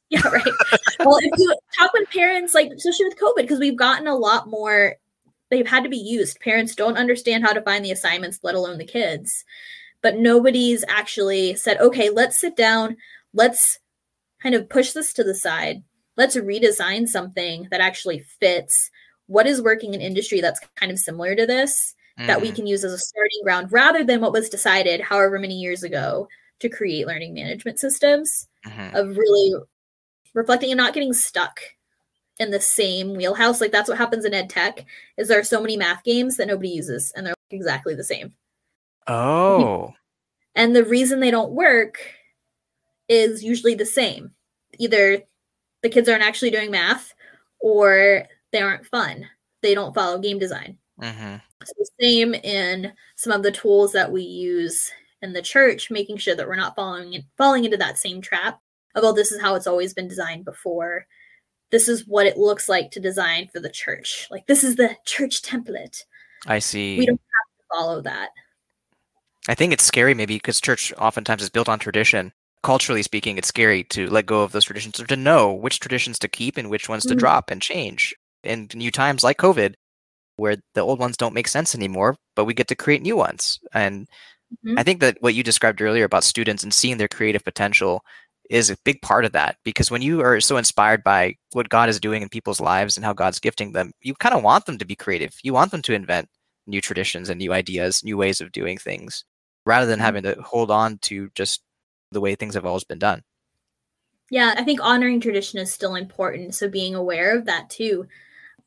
Yeah, 0.10 0.28
right. 0.28 0.44
well, 1.00 1.18
if 1.22 1.32
you 1.40 1.56
talk 1.78 1.94
with 1.94 2.10
parents, 2.10 2.54
like 2.54 2.70
especially 2.72 3.06
with 3.06 3.18
COVID, 3.18 3.44
because 3.44 3.60
we've 3.60 3.78
gotten 3.78 4.08
a 4.08 4.16
lot 4.16 4.50
more, 4.50 4.96
they've 5.50 5.66
had 5.66 5.86
to 5.86 5.90
be 5.90 5.98
used. 5.98 6.42
Parents 6.42 6.76
don't 6.76 6.98
understand 6.98 7.46
how 7.46 7.54
to 7.54 7.62
find 7.62 7.84
the 7.84 7.94
assignments, 7.94 8.42
let 8.44 8.56
alone 8.56 8.78
the 8.78 8.86
kids. 8.86 9.46
But 10.02 10.18
nobody's 10.18 10.84
actually 10.90 11.56
said, 11.56 11.80
okay, 11.80 12.10
let's 12.10 12.38
sit 12.38 12.58
down, 12.58 12.98
let's 13.34 13.80
kind 14.44 14.54
of 14.54 14.68
push 14.68 14.92
this 14.92 15.14
to 15.14 15.24
the 15.24 15.34
side. 15.34 15.82
Let's 16.18 16.36
redesign 16.36 17.08
something 17.08 17.70
that 17.72 17.80
actually 17.80 18.20
fits 18.20 18.92
what 19.28 19.48
is 19.48 19.62
working 19.62 19.94
in 19.94 20.02
industry 20.02 20.42
that's 20.42 20.60
kind 20.76 20.92
of 20.92 21.00
similar 21.00 21.36
to 21.38 21.46
this 21.46 21.95
that 22.18 22.42
we 22.42 22.52
mm. 22.52 22.56
can 22.56 22.68
use 22.68 22.84
as 22.84 22.94
a 22.94 22.98
starting 22.98 23.42
ground 23.44 23.72
rather 23.72 24.04
than 24.04 24.22
what 24.22 24.32
was 24.32 24.50
decided 24.50 25.02
however 25.02 25.38
many 25.38 25.56
years 25.56 25.84
ago 25.84 26.28
to 26.60 26.70
create 26.70 27.08
learning 27.08 27.34
management 27.34 27.80
systems 27.80 28.48
mm-hmm. 28.66 28.96
of 28.96 29.18
really 29.18 29.54
reflecting 30.34 30.72
and 30.72 30.78
not 30.78 30.94
getting 30.94 31.14
stuck 31.14 31.60
in 32.40 32.52
the 32.52 32.60
same 32.60 33.16
wheelhouse. 33.16 33.60
Like 33.60 33.72
that's 33.72 33.90
what 33.90 33.98
happens 33.98 34.26
in 34.26 34.34
ed 34.34 34.50
tech 34.50 34.86
is 35.18 35.28
there 35.28 35.40
are 35.40 35.44
so 35.44 35.62
many 35.62 35.78
math 35.78 36.04
games 36.04 36.38
that 36.38 36.48
nobody 36.48 36.70
uses 36.70 37.12
and 37.16 37.26
they're 37.26 37.36
exactly 37.52 37.96
the 37.96 38.04
same. 38.04 38.34
Oh. 39.08 39.94
And 40.58 40.74
the 40.74 40.86
reason 40.86 41.20
they 41.20 41.32
don't 41.32 41.52
work 41.52 41.98
is 43.10 43.44
usually 43.44 43.76
the 43.76 43.86
same. 43.86 44.32
Either 44.80 45.22
the 45.84 45.90
kids 45.90 46.08
aren't 46.08 46.24
actually 46.24 46.52
doing 46.52 46.72
math 46.72 47.14
or 47.60 48.24
they 48.54 48.62
aren't 48.62 48.86
fun. 48.86 49.26
They 49.62 49.76
don't 49.76 49.94
follow 49.94 50.18
game 50.18 50.40
design. 50.40 50.78
Mm-hmm. 51.02 51.36
So 51.64 51.74
same 52.00 52.34
in 52.34 52.94
some 53.16 53.34
of 53.34 53.44
the 53.44 53.52
tools 53.52 53.94
that 53.94 54.12
we 54.12 54.22
use 54.22 54.92
in 55.22 55.34
the 55.34 55.42
church, 55.42 55.90
making 55.90 56.18
sure 56.18 56.36
that 56.36 56.48
we're 56.48 56.56
not 56.56 56.76
falling 56.76 57.24
falling 57.38 57.66
into 57.66 57.78
that 57.78 57.98
same 57.98 58.22
trap 58.22 58.60
of 58.94 59.04
oh, 59.04 59.14
this 59.14 59.32
is 59.32 59.42
how 59.42 59.56
it's 59.56 59.68
always 59.68 59.94
been 59.94 60.08
designed 60.08 60.46
before. 60.46 61.08
This 61.72 61.88
is 61.88 62.08
what 62.08 62.28
it 62.28 62.38
looks 62.38 62.70
like 62.70 62.92
to 62.92 63.00
design 63.00 63.50
for 63.52 63.60
the 63.60 63.70
church. 63.70 64.28
Like 64.30 64.48
this 64.48 64.64
is 64.64 64.76
the 64.76 64.96
church 65.06 65.42
template. 65.42 66.04
I 66.46 66.60
see. 66.60 66.98
We 66.98 67.06
don't 67.06 67.20
have 67.20 67.58
to 67.58 67.66
follow 67.72 68.02
that. 68.02 68.30
I 69.48 69.56
think 69.56 69.74
it's 69.74 69.84
scary 69.84 70.14
maybe 70.14 70.36
because 70.36 70.62
church 70.62 70.94
oftentimes 70.98 71.42
is 71.42 71.50
built 71.50 71.70
on 71.70 71.80
tradition. 71.80 72.34
Culturally 72.64 73.04
speaking, 73.04 73.38
it's 73.38 73.48
scary 73.48 73.84
to 73.86 74.08
let 74.10 74.26
go 74.26 74.42
of 74.42 74.52
those 74.52 74.66
traditions 74.66 75.00
or 75.00 75.06
to 75.06 75.16
know 75.16 75.54
which 75.54 75.80
traditions 75.80 76.18
to 76.20 76.28
keep 76.28 76.58
and 76.58 76.70
which 76.70 76.90
ones 76.90 77.04
to 77.04 77.10
mm-hmm. 77.10 77.20
drop 77.20 77.52
and 77.52 77.62
change. 77.62 78.16
In 78.44 78.70
new 78.74 78.92
times 78.92 79.24
like 79.24 79.38
COVID, 79.38 79.76
where 80.38 80.58
the 80.74 80.82
old 80.82 81.00
ones 81.00 81.18
don't 81.18 81.34
make 81.34 81.48
sense 81.48 81.76
anymore, 81.76 82.18
but 82.36 82.46
we 82.46 82.54
get 82.54 82.68
to 82.70 82.76
create 82.76 83.02
new 83.02 83.16
ones. 83.16 83.60
And 83.74 84.08
mm-hmm. 84.66 84.78
I 84.78 84.84
think 84.84 85.00
that 85.02 85.18
what 85.22 85.34
you 85.34 85.44
described 85.44 85.82
earlier 85.82 86.06
about 86.06 86.24
students 86.24 86.64
and 86.64 86.74
seeing 86.74 86.98
their 86.98 87.08
creative 87.08 87.44
potential 87.44 88.04
is 88.50 88.70
a 88.70 88.78
big 88.84 89.02
part 89.02 89.26
of 89.26 89.32
that 89.32 89.58
because 89.64 89.90
when 89.90 90.02
you 90.02 90.22
are 90.22 90.40
so 90.40 90.58
inspired 90.58 91.04
by 91.04 91.36
what 91.54 91.70
God 91.70 91.90
is 91.90 92.00
doing 92.00 92.22
in 92.22 92.30
people's 92.30 92.62
lives 92.62 92.96
and 92.96 93.06
how 93.06 93.14
God's 93.14 93.40
gifting 93.40 93.72
them, 93.72 93.92
you 94.02 94.14
kind 94.14 94.36
of 94.36 94.44
want 94.44 94.66
them 94.66 94.78
to 94.78 94.86
be 94.86 94.96
creative. 94.96 95.36
You 95.42 95.54
want 95.54 95.72
them 95.72 95.82
to 95.84 95.94
invent 95.94 96.30
new 96.68 96.82
traditions 96.82 97.30
and 97.30 97.40
new 97.40 97.54
ideas, 97.54 98.04
new 98.04 98.18
ways 98.18 98.42
of 98.42 98.52
doing 98.52 98.78
things, 98.78 99.24
rather 99.66 99.86
than 99.86 99.98
mm-hmm. 99.98 100.06
having 100.06 100.24
to 100.24 100.42
hold 100.42 100.70
on 100.70 101.00
to 101.00 101.30
just 101.36 101.62
the 102.12 102.22
way 102.22 102.36
things 102.36 102.54
have 102.54 102.66
always 102.66 102.84
been 102.84 103.00
done. 103.00 103.24
Yeah, 104.32 104.56
I 104.58 104.64
think 104.64 104.80
honoring 104.82 105.20
tradition 105.20 105.60
is 105.60 105.72
still 105.72 105.96
important. 105.96 106.56
So 106.56 106.68
being 106.68 106.96
aware 106.96 107.38
of 107.38 107.46
that 107.46 107.70
too. 107.70 108.08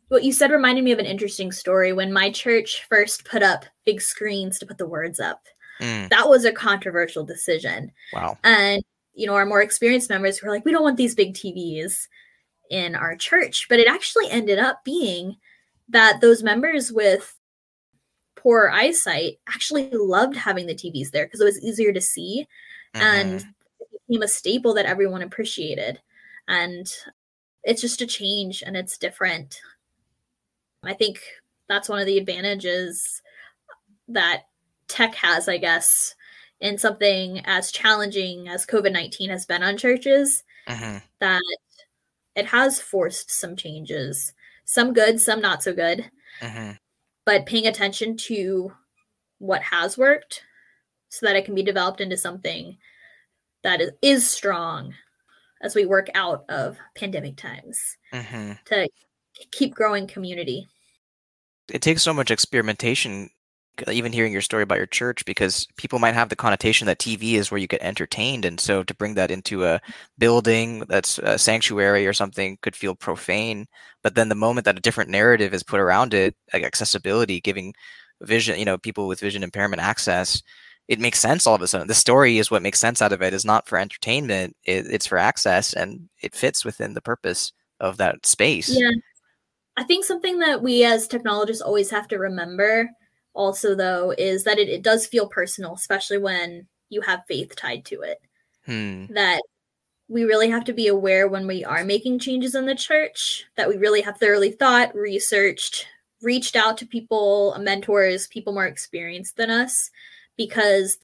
What 0.08 0.24
you 0.24 0.32
said 0.32 0.50
reminded 0.50 0.84
me 0.84 0.92
of 0.92 0.98
an 0.98 1.06
interesting 1.06 1.52
story 1.52 1.92
when 1.92 2.12
my 2.12 2.30
church 2.30 2.86
first 2.88 3.24
put 3.24 3.42
up 3.42 3.64
big 3.84 4.00
screens 4.00 4.58
to 4.58 4.66
put 4.66 4.78
the 4.78 4.88
words 4.88 5.20
up. 5.20 5.42
Mm. 5.80 6.08
That 6.08 6.28
was 6.28 6.44
a 6.44 6.52
controversial 6.52 7.24
decision. 7.24 7.92
Wow. 8.12 8.38
And 8.42 8.82
you 9.18 9.26
know, 9.26 9.34
our 9.34 9.44
more 9.44 9.60
experienced 9.60 10.10
members 10.10 10.40
were 10.40 10.50
like, 10.50 10.64
we 10.64 10.70
don't 10.70 10.84
want 10.84 10.96
these 10.96 11.16
big 11.16 11.34
TVs 11.34 12.06
in 12.70 12.94
our 12.94 13.16
church. 13.16 13.66
But 13.68 13.80
it 13.80 13.88
actually 13.88 14.30
ended 14.30 14.60
up 14.60 14.84
being 14.84 15.36
that 15.88 16.20
those 16.20 16.42
members 16.42 16.92
with 16.92 17.34
poor 18.36 18.70
eyesight 18.72 19.38
actually 19.48 19.90
loved 19.90 20.36
having 20.36 20.66
the 20.66 20.74
TVs 20.74 21.10
there 21.10 21.26
because 21.26 21.40
it 21.40 21.44
was 21.44 21.60
easier 21.60 21.92
to 21.92 22.00
see 22.00 22.46
mm-hmm. 22.94 23.04
and 23.04 23.46
it 23.80 23.88
became 24.06 24.22
a 24.22 24.28
staple 24.28 24.74
that 24.74 24.86
everyone 24.86 25.22
appreciated. 25.22 26.00
And 26.46 26.86
it's 27.64 27.80
just 27.80 28.00
a 28.00 28.06
change 28.06 28.62
and 28.64 28.76
it's 28.76 28.98
different. 28.98 29.60
I 30.84 30.94
think 30.94 31.20
that's 31.68 31.88
one 31.88 32.00
of 32.00 32.06
the 32.06 32.18
advantages 32.18 33.22
that 34.08 34.44
tech 34.86 35.14
has, 35.16 35.48
I 35.48 35.58
guess, 35.58 36.14
in 36.60 36.78
something 36.78 37.40
as 37.44 37.70
challenging 37.70 38.48
as 38.48 38.66
COVID 38.66 38.92
19 38.92 39.30
has 39.30 39.46
been 39.46 39.62
on 39.62 39.76
churches, 39.76 40.44
mm-hmm. 40.68 40.98
that 41.20 41.42
it 42.34 42.46
has 42.46 42.80
forced 42.80 43.30
some 43.30 43.56
changes, 43.56 44.32
some 44.64 44.92
good, 44.92 45.20
some 45.20 45.40
not 45.40 45.62
so 45.62 45.72
good. 45.72 46.10
Mm-hmm. 46.40 46.72
But 47.24 47.46
paying 47.46 47.66
attention 47.66 48.16
to 48.16 48.72
what 49.38 49.62
has 49.62 49.98
worked 49.98 50.42
so 51.10 51.26
that 51.26 51.36
it 51.36 51.44
can 51.44 51.54
be 51.54 51.62
developed 51.62 52.00
into 52.00 52.16
something 52.16 52.78
that 53.62 53.80
is, 53.80 53.90
is 54.02 54.30
strong 54.30 54.94
as 55.62 55.74
we 55.74 55.84
work 55.84 56.08
out 56.14 56.44
of 56.48 56.78
pandemic 56.94 57.36
times 57.36 57.96
mm-hmm. 58.12 58.52
to 58.66 58.88
keep 59.50 59.74
growing 59.74 60.06
community. 60.06 60.68
It 61.70 61.82
takes 61.82 62.02
so 62.02 62.14
much 62.14 62.30
experimentation 62.30 63.30
uh, 63.86 63.90
even 63.90 64.12
hearing 64.12 64.32
your 64.32 64.42
story 64.42 64.62
about 64.62 64.78
your 64.78 64.86
church 64.86 65.24
because 65.24 65.66
people 65.76 65.98
might 65.98 66.14
have 66.14 66.28
the 66.28 66.36
connotation 66.36 66.86
that 66.86 66.98
TV 66.98 67.34
is 67.34 67.50
where 67.50 67.58
you 67.58 67.66
get 67.66 67.82
entertained 67.82 68.44
and 68.44 68.58
so 68.58 68.82
to 68.82 68.94
bring 68.94 69.14
that 69.14 69.30
into 69.30 69.64
a 69.64 69.80
building 70.18 70.80
that's 70.88 71.18
a 71.18 71.38
sanctuary 71.38 72.06
or 72.06 72.12
something 72.12 72.58
could 72.62 72.74
feel 72.74 72.94
profane. 72.94 73.66
But 74.02 74.14
then 74.14 74.28
the 74.28 74.34
moment 74.34 74.64
that 74.64 74.78
a 74.78 74.82
different 74.82 75.10
narrative 75.10 75.54
is 75.54 75.62
put 75.62 75.80
around 75.80 76.14
it 76.14 76.34
like 76.52 76.64
accessibility 76.64 77.40
giving 77.40 77.74
vision 78.22 78.58
you 78.58 78.64
know 78.64 78.78
people 78.78 79.06
with 79.06 79.20
vision 79.20 79.44
impairment 79.44 79.80
access 79.80 80.42
it 80.88 80.98
makes 80.98 81.20
sense 81.20 81.46
all 81.46 81.54
of 81.54 81.62
a 81.62 81.68
sudden. 81.68 81.86
The 81.86 81.94
story 81.94 82.38
is 82.38 82.50
what 82.50 82.62
makes 82.62 82.80
sense 82.80 83.02
out 83.02 83.12
of 83.12 83.20
it. 83.20 83.34
Is 83.34 83.44
not 83.44 83.68
for 83.68 83.78
entertainment 83.78 84.56
it, 84.64 84.86
it's 84.90 85.06
for 85.06 85.18
access 85.18 85.74
and 85.74 86.08
it 86.22 86.34
fits 86.34 86.64
within 86.64 86.94
the 86.94 87.02
purpose 87.02 87.52
of 87.80 87.98
that 87.98 88.26
space. 88.26 88.70
Yeah 88.70 88.90
i 89.78 89.84
think 89.84 90.04
something 90.04 90.38
that 90.38 90.62
we 90.62 90.84
as 90.84 91.06
technologists 91.06 91.62
always 91.62 91.90
have 91.90 92.06
to 92.06 92.18
remember 92.18 92.90
also 93.34 93.74
though 93.74 94.12
is 94.18 94.44
that 94.44 94.58
it, 94.58 94.68
it 94.68 94.82
does 94.82 95.06
feel 95.06 95.28
personal 95.28 95.74
especially 95.74 96.18
when 96.18 96.66
you 96.90 97.00
have 97.00 97.24
faith 97.26 97.54
tied 97.56 97.84
to 97.84 98.02
it 98.02 98.20
hmm. 98.66 99.06
that 99.12 99.42
we 100.10 100.24
really 100.24 100.50
have 100.50 100.64
to 100.64 100.72
be 100.72 100.88
aware 100.88 101.28
when 101.28 101.46
we 101.46 101.64
are 101.64 101.84
making 101.84 102.18
changes 102.18 102.54
in 102.54 102.66
the 102.66 102.74
church 102.74 103.44
that 103.56 103.68
we 103.68 103.76
really 103.76 104.00
have 104.00 104.18
thoroughly 104.18 104.50
thought 104.50 104.94
researched 104.94 105.86
reached 106.22 106.56
out 106.56 106.76
to 106.78 106.86
people, 106.86 107.56
mentors, 107.60 108.26
people 108.26 108.52
more 108.52 108.66
experienced 108.66 109.36
than 109.36 109.50
us, 109.50 109.90
because 110.36 110.98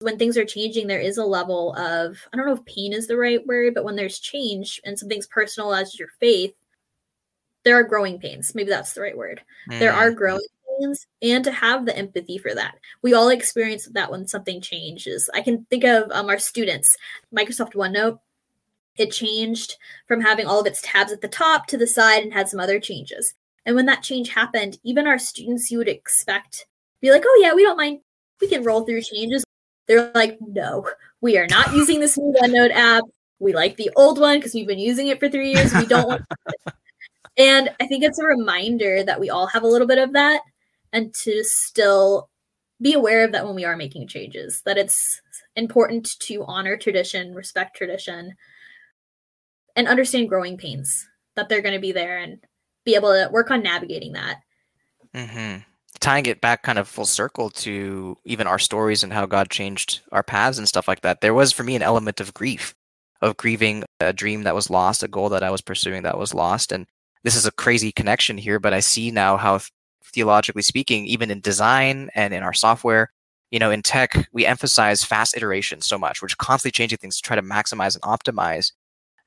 when 0.00 0.18
things 0.18 0.36
are 0.36 0.44
changing, 0.44 0.86
there 0.86 1.00
is 1.00 1.16
a 1.16 1.24
level 1.24 1.74
of, 1.74 2.18
I 2.32 2.36
don't 2.36 2.46
know 2.46 2.52
if 2.52 2.64
pain 2.64 2.92
is 2.92 3.06
the 3.06 3.16
right 3.16 3.44
word, 3.46 3.74
but 3.74 3.84
when 3.84 3.96
there's 3.96 4.18
change 4.18 4.80
and 4.84 4.98
something's 4.98 5.26
personal 5.26 5.72
as 5.72 5.98
your 5.98 6.08
faith, 6.20 6.54
there 7.66 7.74
are 7.74 7.82
growing 7.82 8.20
pains. 8.20 8.54
Maybe 8.54 8.70
that's 8.70 8.92
the 8.92 9.00
right 9.00 9.16
word. 9.16 9.42
Mm. 9.68 9.80
There 9.80 9.92
are 9.92 10.12
growing 10.12 10.46
pains, 10.78 11.04
and 11.20 11.42
to 11.42 11.50
have 11.50 11.84
the 11.84 11.98
empathy 11.98 12.38
for 12.38 12.54
that. 12.54 12.76
We 13.02 13.12
all 13.12 13.28
experience 13.28 13.88
that 13.92 14.08
when 14.08 14.28
something 14.28 14.60
changes. 14.60 15.28
I 15.34 15.40
can 15.40 15.64
think 15.64 15.82
of 15.82 16.08
um, 16.12 16.28
our 16.28 16.38
students, 16.38 16.96
Microsoft 17.36 17.74
OneNote. 17.74 18.20
It 18.96 19.10
changed 19.10 19.74
from 20.06 20.20
having 20.20 20.46
all 20.46 20.60
of 20.60 20.66
its 20.66 20.80
tabs 20.80 21.10
at 21.10 21.22
the 21.22 21.28
top 21.28 21.66
to 21.66 21.76
the 21.76 21.88
side 21.88 22.22
and 22.22 22.32
had 22.32 22.48
some 22.48 22.60
other 22.60 22.78
changes. 22.78 23.34
And 23.66 23.74
when 23.74 23.86
that 23.86 24.04
change 24.04 24.28
happened, 24.28 24.78
even 24.84 25.08
our 25.08 25.18
students 25.18 25.68
you 25.68 25.78
would 25.78 25.88
expect 25.88 26.66
be 27.00 27.10
like, 27.10 27.24
oh, 27.26 27.40
yeah, 27.42 27.52
we 27.52 27.64
don't 27.64 27.76
mind. 27.76 27.98
We 28.40 28.46
can 28.46 28.62
roll 28.62 28.86
through 28.86 29.02
changes. 29.02 29.44
They're 29.88 30.12
like, 30.14 30.38
no, 30.40 30.88
we 31.20 31.36
are 31.36 31.48
not 31.48 31.74
using 31.74 31.98
this 31.98 32.16
new 32.16 32.32
OneNote 32.42 32.72
app. 32.72 33.02
We 33.40 33.54
like 33.54 33.76
the 33.76 33.90
old 33.96 34.20
one 34.20 34.38
because 34.38 34.54
we've 34.54 34.68
been 34.68 34.78
using 34.78 35.08
it 35.08 35.18
for 35.18 35.28
three 35.28 35.52
years. 35.52 35.74
We 35.74 35.84
don't 35.86 36.06
want 36.06 36.22
And 37.36 37.70
I 37.80 37.86
think 37.86 38.02
it's 38.02 38.18
a 38.18 38.24
reminder 38.24 39.02
that 39.02 39.20
we 39.20 39.30
all 39.30 39.46
have 39.46 39.62
a 39.62 39.68
little 39.68 39.86
bit 39.86 39.98
of 39.98 40.12
that 40.14 40.40
and 40.92 41.12
to 41.14 41.44
still 41.44 42.30
be 42.80 42.94
aware 42.94 43.24
of 43.24 43.32
that 43.32 43.44
when 43.46 43.54
we 43.54 43.64
are 43.64 43.76
making 43.76 44.08
changes, 44.08 44.62
that 44.64 44.78
it's 44.78 45.20
important 45.54 46.18
to 46.20 46.44
honor 46.46 46.76
tradition, 46.76 47.34
respect 47.34 47.76
tradition, 47.76 48.34
and 49.74 49.88
understand 49.88 50.28
growing 50.28 50.56
pains, 50.56 51.08
that 51.34 51.48
they're 51.48 51.62
going 51.62 51.74
to 51.74 51.80
be 51.80 51.92
there 51.92 52.18
and 52.18 52.38
be 52.84 52.94
able 52.94 53.10
to 53.10 53.28
work 53.32 53.50
on 53.50 53.62
navigating 53.62 54.12
that. 54.12 54.40
Mm-hmm. 55.14 55.62
Tying 56.00 56.26
it 56.26 56.40
back 56.40 56.62
kind 56.62 56.78
of 56.78 56.88
full 56.88 57.06
circle 57.06 57.48
to 57.50 58.16
even 58.24 58.46
our 58.46 58.58
stories 58.58 59.02
and 59.02 59.12
how 59.12 59.26
God 59.26 59.50
changed 59.50 60.00
our 60.12 60.22
paths 60.22 60.58
and 60.58 60.68
stuff 60.68 60.88
like 60.88 61.00
that, 61.00 61.20
there 61.20 61.34
was 61.34 61.52
for 61.52 61.64
me 61.64 61.74
an 61.74 61.82
element 61.82 62.20
of 62.20 62.34
grief, 62.34 62.74
of 63.22 63.36
grieving 63.36 63.84
a 64.00 64.12
dream 64.12 64.42
that 64.42 64.54
was 64.54 64.70
lost, 64.70 65.02
a 65.02 65.08
goal 65.08 65.30
that 65.30 65.42
I 65.42 65.50
was 65.50 65.62
pursuing 65.62 66.02
that 66.02 66.18
was 66.18 66.34
lost. 66.34 66.70
And 66.72 66.86
this 67.26 67.34
is 67.34 67.44
a 67.44 67.50
crazy 67.50 67.90
connection 67.90 68.38
here, 68.38 68.60
but 68.60 68.72
I 68.72 68.78
see 68.78 69.10
now 69.10 69.36
how 69.36 69.58
theologically 70.04 70.62
speaking, 70.62 71.06
even 71.06 71.28
in 71.28 71.40
design 71.40 72.08
and 72.14 72.32
in 72.32 72.44
our 72.44 72.52
software, 72.52 73.10
you 73.50 73.58
know, 73.58 73.72
in 73.72 73.82
tech, 73.82 74.28
we 74.32 74.46
emphasize 74.46 75.02
fast 75.02 75.36
iteration 75.36 75.80
so 75.80 75.98
much. 75.98 76.22
We're 76.22 76.28
constantly 76.38 76.70
changing 76.70 76.98
things 76.98 77.16
to 77.16 77.22
try 77.22 77.34
to 77.34 77.42
maximize 77.42 77.96
and 77.96 78.02
optimize. 78.04 78.70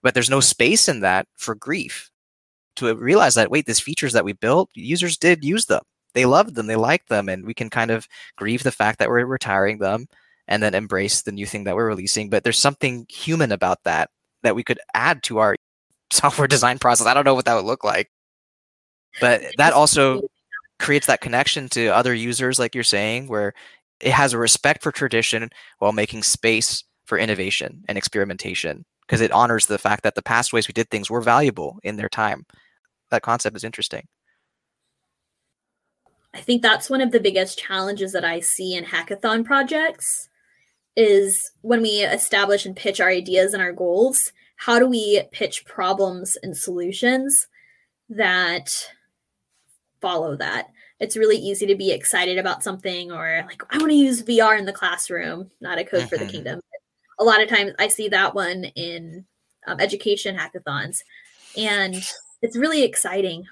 But 0.02 0.14
there's 0.14 0.30
no 0.30 0.40
space 0.40 0.88
in 0.88 1.02
that 1.02 1.28
for 1.36 1.56
grief 1.56 2.10
to 2.78 2.96
realize 2.96 3.36
that, 3.36 3.52
wait, 3.52 3.66
these 3.66 3.82
features 3.82 4.14
that 4.14 4.24
we 4.24 4.32
built, 4.32 4.70
users 4.76 5.18
did 5.18 5.44
use 5.44 5.66
them. 5.66 5.82
They 6.14 6.24
loved 6.26 6.56
them, 6.56 6.68
they 6.68 6.78
liked 6.78 7.10
them, 7.10 7.28
and 7.28 7.46
we 7.46 7.54
can 7.54 7.70
kind 7.70 7.92
of 7.92 8.08
grieve 8.38 8.64
the 8.64 8.72
fact 8.72 9.00
that 9.00 9.10
we're 9.10 9.26
retiring 9.26 9.80
them 9.80 10.08
and 10.48 10.64
then 10.64 10.74
embrace 10.74 11.24
the 11.24 11.34
new 11.34 11.46
thing 11.46 11.66
that 11.66 11.76
we're 11.76 11.90
releasing. 11.90 12.30
But 12.30 12.46
there's 12.46 12.60
something 12.60 13.08
human 13.10 13.52
about 13.52 13.84
that 13.84 14.10
that 14.44 14.56
we 14.56 14.64
could 14.64 14.80
add 14.94 15.22
to 15.24 15.40
our 15.40 15.58
software 16.12 16.48
design 16.48 16.80
process. 16.80 17.08
I 17.08 17.14
don't 17.14 17.26
know 17.26 17.36
what 17.36 17.46
that 17.46 17.56
would 17.56 17.66
look 17.66 17.84
like. 17.84 18.10
But 19.20 19.42
that 19.58 19.74
also 19.74 20.22
creates 20.78 21.08
that 21.08 21.22
connection 21.22 21.68
to 21.70 21.88
other 21.88 22.14
users, 22.14 22.60
like 22.60 22.76
you're 22.76 22.84
saying, 22.84 23.28
where 23.28 23.54
it 24.00 24.12
has 24.12 24.34
a 24.34 24.38
respect 24.38 24.82
for 24.82 24.92
tradition 24.92 25.50
while 25.80 25.92
making 25.92 26.24
space 26.24 26.84
for 27.06 27.18
innovation 27.18 27.84
and 27.88 27.98
experimentation 27.98 28.86
because 29.02 29.22
it 29.22 29.32
honors 29.32 29.66
the 29.66 29.80
fact 29.80 30.04
that 30.04 30.16
the 30.16 30.22
past 30.22 30.54
ways 30.54 30.68
we 30.68 30.74
did 30.74 30.90
things 30.90 31.10
were 31.10 31.22
valuable 31.22 31.80
in 31.84 31.98
their 31.98 32.08
time. 32.10 32.46
That 33.10 33.24
concept 33.24 33.56
is 33.58 33.64
interesting. 33.64 34.08
I 36.34 36.42
think 36.42 36.62
that's 36.62 36.90
one 36.90 37.02
of 37.02 37.12
the 37.12 37.20
biggest 37.20 37.58
challenges 37.58 38.14
that 38.14 38.24
I 38.24 38.40
see 38.40 38.76
in 38.76 38.86
hackathon 38.86 39.44
projects 39.44 40.30
is 40.96 41.52
when 41.62 41.82
we 41.82 42.02
establish 42.02 42.66
and 42.68 42.76
pitch 42.76 43.02
our 43.02 43.10
ideas 43.10 43.54
and 43.54 43.64
our 43.64 43.72
goals, 43.72 44.32
how 44.60 44.78
do 44.78 44.88
we 44.88 45.24
pitch 45.32 45.66
problems 45.66 46.38
and 46.44 46.56
solutions 46.56 47.48
that 48.10 48.70
follow 50.02 50.36
that. 50.36 50.68
It's 51.00 51.16
really 51.16 51.38
easy 51.38 51.66
to 51.68 51.76
be 51.76 51.92
excited 51.92 52.38
about 52.38 52.62
something 52.62 53.10
or 53.10 53.44
like, 53.48 53.64
I 53.72 53.78
want 53.78 53.92
to 53.92 53.96
use 53.96 54.22
VR 54.22 54.60
in 54.60 54.66
the 54.66 54.74
classroom, 54.74 55.50
not 55.62 55.80
a 55.80 55.86
code 55.86 56.02
mm-hmm. 56.02 56.10
for 56.10 56.18
the 56.18 56.26
mm-hmm. 56.26 56.32
kingdom. 56.32 56.62
A 57.20 57.24
lot 57.24 57.42
of 57.42 57.48
times 57.48 57.72
I 57.80 57.88
see 57.88 58.10
that 58.10 58.36
one 58.36 58.66
in 58.76 59.26
um, 59.66 59.80
education 59.80 60.38
hackathons, 60.38 61.00
and 61.58 61.96
it's 62.42 62.58
really 62.58 62.84
exciting. 62.84 63.46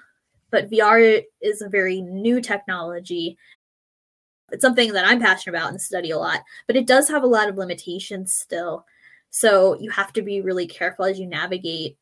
But 0.52 0.70
VR 0.70 1.24
is 1.42 1.62
a 1.62 1.70
very 1.70 2.02
new 2.02 2.40
technology. 2.40 3.38
It's 4.52 4.62
something 4.62 4.94
that 4.94 5.06
I'm 5.06 5.20
passionate 5.20 5.58
about 5.58 5.72
and 5.72 5.82
study 5.82 6.12
a 6.12 6.18
lot, 6.18 6.42
but 6.68 6.78
it 6.78 6.88
does 6.88 7.10
have 7.10 7.24
a 7.24 7.28
lot 7.28 7.50
of 7.50 7.58
limitations 7.58 8.34
still. 8.34 8.86
So 9.30 9.80
you 9.80 9.92
have 9.92 10.14
to 10.14 10.22
be 10.22 10.42
really 10.42 10.68
careful 10.68 11.06
as 11.06 11.20
you 11.20 11.28
navigate 11.28 11.98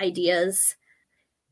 ideas. 0.00 0.60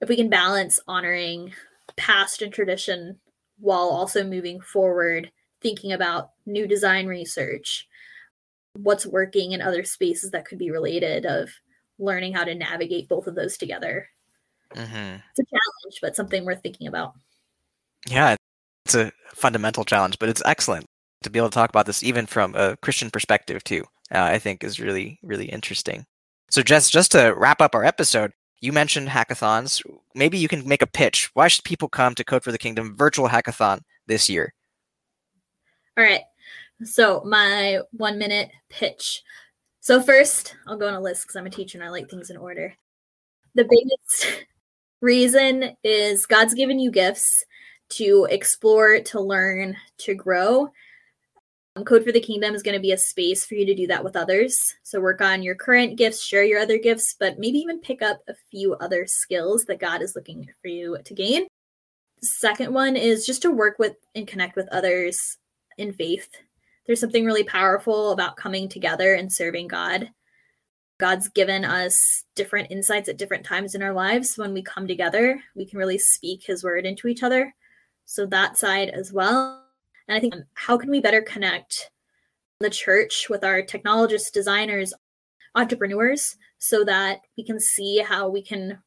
If 0.00 0.08
we 0.08 0.16
can 0.16 0.28
balance 0.28 0.80
honoring 0.86 1.52
past 1.96 2.42
and 2.42 2.52
tradition 2.52 3.18
while 3.58 3.88
also 3.88 4.24
moving 4.24 4.60
forward, 4.60 5.30
thinking 5.60 5.92
about 5.92 6.30
new 6.46 6.66
design 6.66 7.06
research, 7.06 7.86
what's 8.74 9.06
working 9.06 9.52
in 9.52 9.62
other 9.62 9.84
spaces 9.84 10.30
that 10.32 10.44
could 10.44 10.58
be 10.58 10.70
related, 10.70 11.24
of 11.24 11.50
learning 11.98 12.32
how 12.32 12.44
to 12.44 12.54
navigate 12.54 13.08
both 13.08 13.26
of 13.26 13.34
those 13.34 13.56
together. 13.56 14.08
Mm-hmm. 14.74 15.16
It's 15.30 15.38
a 15.38 15.44
challenge, 15.44 15.98
but 16.00 16.16
something 16.16 16.44
worth 16.44 16.62
thinking 16.62 16.88
about. 16.88 17.14
Yeah, 18.08 18.36
it's 18.84 18.94
a 18.94 19.12
fundamental 19.34 19.84
challenge, 19.84 20.18
but 20.18 20.28
it's 20.28 20.42
excellent 20.44 20.86
to 21.22 21.30
be 21.30 21.38
able 21.38 21.50
to 21.50 21.54
talk 21.54 21.70
about 21.70 21.86
this 21.86 22.02
even 22.02 22.26
from 22.26 22.54
a 22.56 22.76
Christian 22.78 23.10
perspective 23.10 23.62
too. 23.62 23.84
Uh, 24.12 24.22
I 24.22 24.38
think 24.38 24.62
is 24.62 24.80
really 24.80 25.18
really 25.22 25.46
interesting. 25.46 26.06
So 26.50 26.62
Jess, 26.62 26.90
just 26.90 27.12
to 27.12 27.34
wrap 27.36 27.62
up 27.62 27.74
our 27.74 27.84
episode, 27.84 28.32
you 28.60 28.72
mentioned 28.72 29.08
hackathons. 29.08 29.82
Maybe 30.14 30.38
you 30.38 30.48
can 30.48 30.66
make 30.66 30.82
a 30.82 30.86
pitch. 30.86 31.30
Why 31.34 31.48
should 31.48 31.64
people 31.64 31.88
come 31.88 32.14
to 32.14 32.24
Code 32.24 32.44
for 32.44 32.52
the 32.52 32.58
Kingdom 32.58 32.96
virtual 32.96 33.28
hackathon 33.28 33.80
this 34.06 34.30
year? 34.30 34.54
All 35.98 36.04
right. 36.04 36.22
So, 36.84 37.22
my 37.24 37.80
one 37.90 38.18
minute 38.18 38.50
pitch. 38.68 39.22
So, 39.80 40.00
first, 40.00 40.54
I'll 40.66 40.78
go 40.78 40.88
on 40.88 40.94
a 40.94 41.00
list 41.00 41.24
because 41.24 41.36
I'm 41.36 41.46
a 41.46 41.50
teacher 41.50 41.76
and 41.76 41.84
I 41.84 41.90
like 41.90 42.08
things 42.08 42.30
in 42.30 42.36
order. 42.36 42.74
The 43.54 43.64
biggest 43.68 44.44
reason 45.00 45.76
is 45.82 46.26
God's 46.26 46.54
given 46.54 46.78
you 46.78 46.90
gifts 46.90 47.44
to 47.90 48.26
explore, 48.30 49.00
to 49.00 49.20
learn, 49.20 49.76
to 49.98 50.14
grow. 50.14 50.70
Um, 51.74 51.84
Code 51.84 52.04
for 52.04 52.12
the 52.12 52.20
Kingdom 52.20 52.54
is 52.54 52.62
going 52.62 52.74
to 52.74 52.82
be 52.82 52.92
a 52.92 52.98
space 52.98 53.46
for 53.46 53.54
you 53.54 53.64
to 53.64 53.74
do 53.74 53.86
that 53.86 54.04
with 54.04 54.14
others. 54.14 54.74
So 54.82 55.00
work 55.00 55.22
on 55.22 55.42
your 55.42 55.54
current 55.54 55.96
gifts, 55.96 56.22
share 56.22 56.44
your 56.44 56.60
other 56.60 56.76
gifts, 56.76 57.16
but 57.18 57.38
maybe 57.38 57.58
even 57.58 57.80
pick 57.80 58.02
up 58.02 58.20
a 58.28 58.34
few 58.50 58.74
other 58.74 59.06
skills 59.06 59.64
that 59.64 59.80
God 59.80 60.02
is 60.02 60.14
looking 60.14 60.46
for 60.60 60.68
you 60.68 60.98
to 61.02 61.14
gain. 61.14 61.46
second 62.20 62.74
one 62.74 62.94
is 62.94 63.24
just 63.24 63.42
to 63.42 63.50
work 63.50 63.78
with 63.78 63.96
and 64.14 64.28
connect 64.28 64.54
with 64.54 64.68
others 64.68 65.38
in 65.78 65.94
faith. 65.94 66.28
There's 66.86 67.00
something 67.00 67.24
really 67.24 67.44
powerful 67.44 68.12
about 68.12 68.36
coming 68.36 68.68
together 68.68 69.14
and 69.14 69.32
serving 69.32 69.68
God. 69.68 70.10
God's 70.98 71.28
given 71.28 71.64
us 71.64 72.24
different 72.36 72.70
insights 72.70 73.08
at 73.08 73.16
different 73.16 73.46
times 73.46 73.74
in 73.74 73.82
our 73.82 73.94
lives. 73.94 74.36
When 74.36 74.52
we 74.52 74.62
come 74.62 74.86
together, 74.86 75.40
we 75.56 75.64
can 75.64 75.78
really 75.78 75.98
speak 75.98 76.44
his 76.44 76.62
word 76.62 76.84
into 76.84 77.08
each 77.08 77.22
other. 77.22 77.54
So 78.04 78.26
that 78.26 78.58
side 78.58 78.90
as 78.90 79.10
well 79.10 79.61
and 80.08 80.16
I 80.16 80.20
think 80.20 80.34
um, 80.34 80.44
how 80.54 80.76
can 80.76 80.90
we 80.90 81.00
better 81.00 81.22
connect 81.22 81.90
the 82.60 82.70
church 82.70 83.26
with 83.28 83.44
our 83.44 83.62
technologists, 83.62 84.30
designers, 84.30 84.94
entrepreneurs 85.54 86.36
so 86.58 86.84
that 86.84 87.20
we 87.36 87.44
can 87.44 87.60
see 87.60 87.98
how 87.98 88.28
we 88.28 88.42
can 88.42 88.78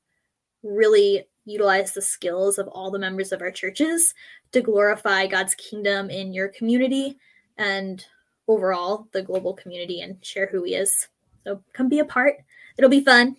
really 0.64 1.26
utilize 1.46 1.94
the 1.94 2.02
skills 2.02 2.58
of 2.58 2.68
all 2.68 2.90
the 2.90 3.00
members 3.00 3.32
of 3.32 3.42
our 3.42 3.52
churches 3.52 4.14
to 4.52 4.62
glorify 4.62 5.28
God's 5.28 5.54
kingdom 5.56 6.10
in 6.10 6.34
your 6.34 6.48
community 6.48 7.18
and 7.58 8.04
overall 8.48 9.08
the 9.12 9.22
global 9.22 9.54
community 9.54 10.02
and 10.02 10.24
share 10.26 10.48
who 10.48 10.64
he 10.64 10.76
is. 10.76 11.08
So 11.44 11.62
come 11.74 11.90
be 11.90 12.00
a 12.00 12.06
part. 12.06 12.38
It'll 12.78 12.90
be 12.90 13.04
fun. 13.04 13.36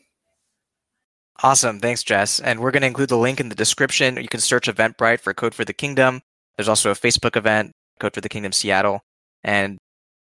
Awesome. 1.43 1.81
Thanks, 1.81 2.03
Jess. 2.03 2.41
And 2.41 2.61
we're 2.61 2.71
going 2.71 2.81
to 2.83 2.87
include 2.87 3.11
the 3.11 3.19
link 3.19 3.41
in 3.41 3.49
the 3.49 3.55
description. 3.55 4.17
You 4.17 4.29
can 4.29 4.41
search 4.41 4.69
Eventbrite 4.69 5.21
for 5.21 5.35
Code 5.35 5.55
for 5.55 5.65
the 5.65 5.75
Kingdom. 5.75 6.23
There's 6.57 6.69
also 6.69 6.91
a 6.91 6.95
Facebook 6.95 7.37
event, 7.37 7.73
Code 8.01 8.15
for 8.15 8.21
the 8.21 8.29
Kingdom 8.29 8.53
Seattle. 8.53 9.01
And 9.45 9.79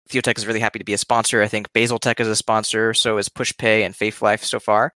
Theotech 0.08 0.38
is 0.38 0.46
really 0.46 0.60
happy 0.60 0.78
to 0.78 0.84
be 0.84 0.94
a 0.94 0.98
sponsor. 0.98 1.42
I 1.42 1.48
think 1.48 1.72
Basil 1.72 1.98
Tech 1.98 2.20
is 2.20 2.28
a 2.28 2.36
sponsor, 2.36 2.94
so 2.94 3.18
is 3.18 3.28
PushPay 3.28 3.84
and 3.84 3.94
Faithlife 3.94 4.44
so 4.44 4.60
far. 4.60 4.92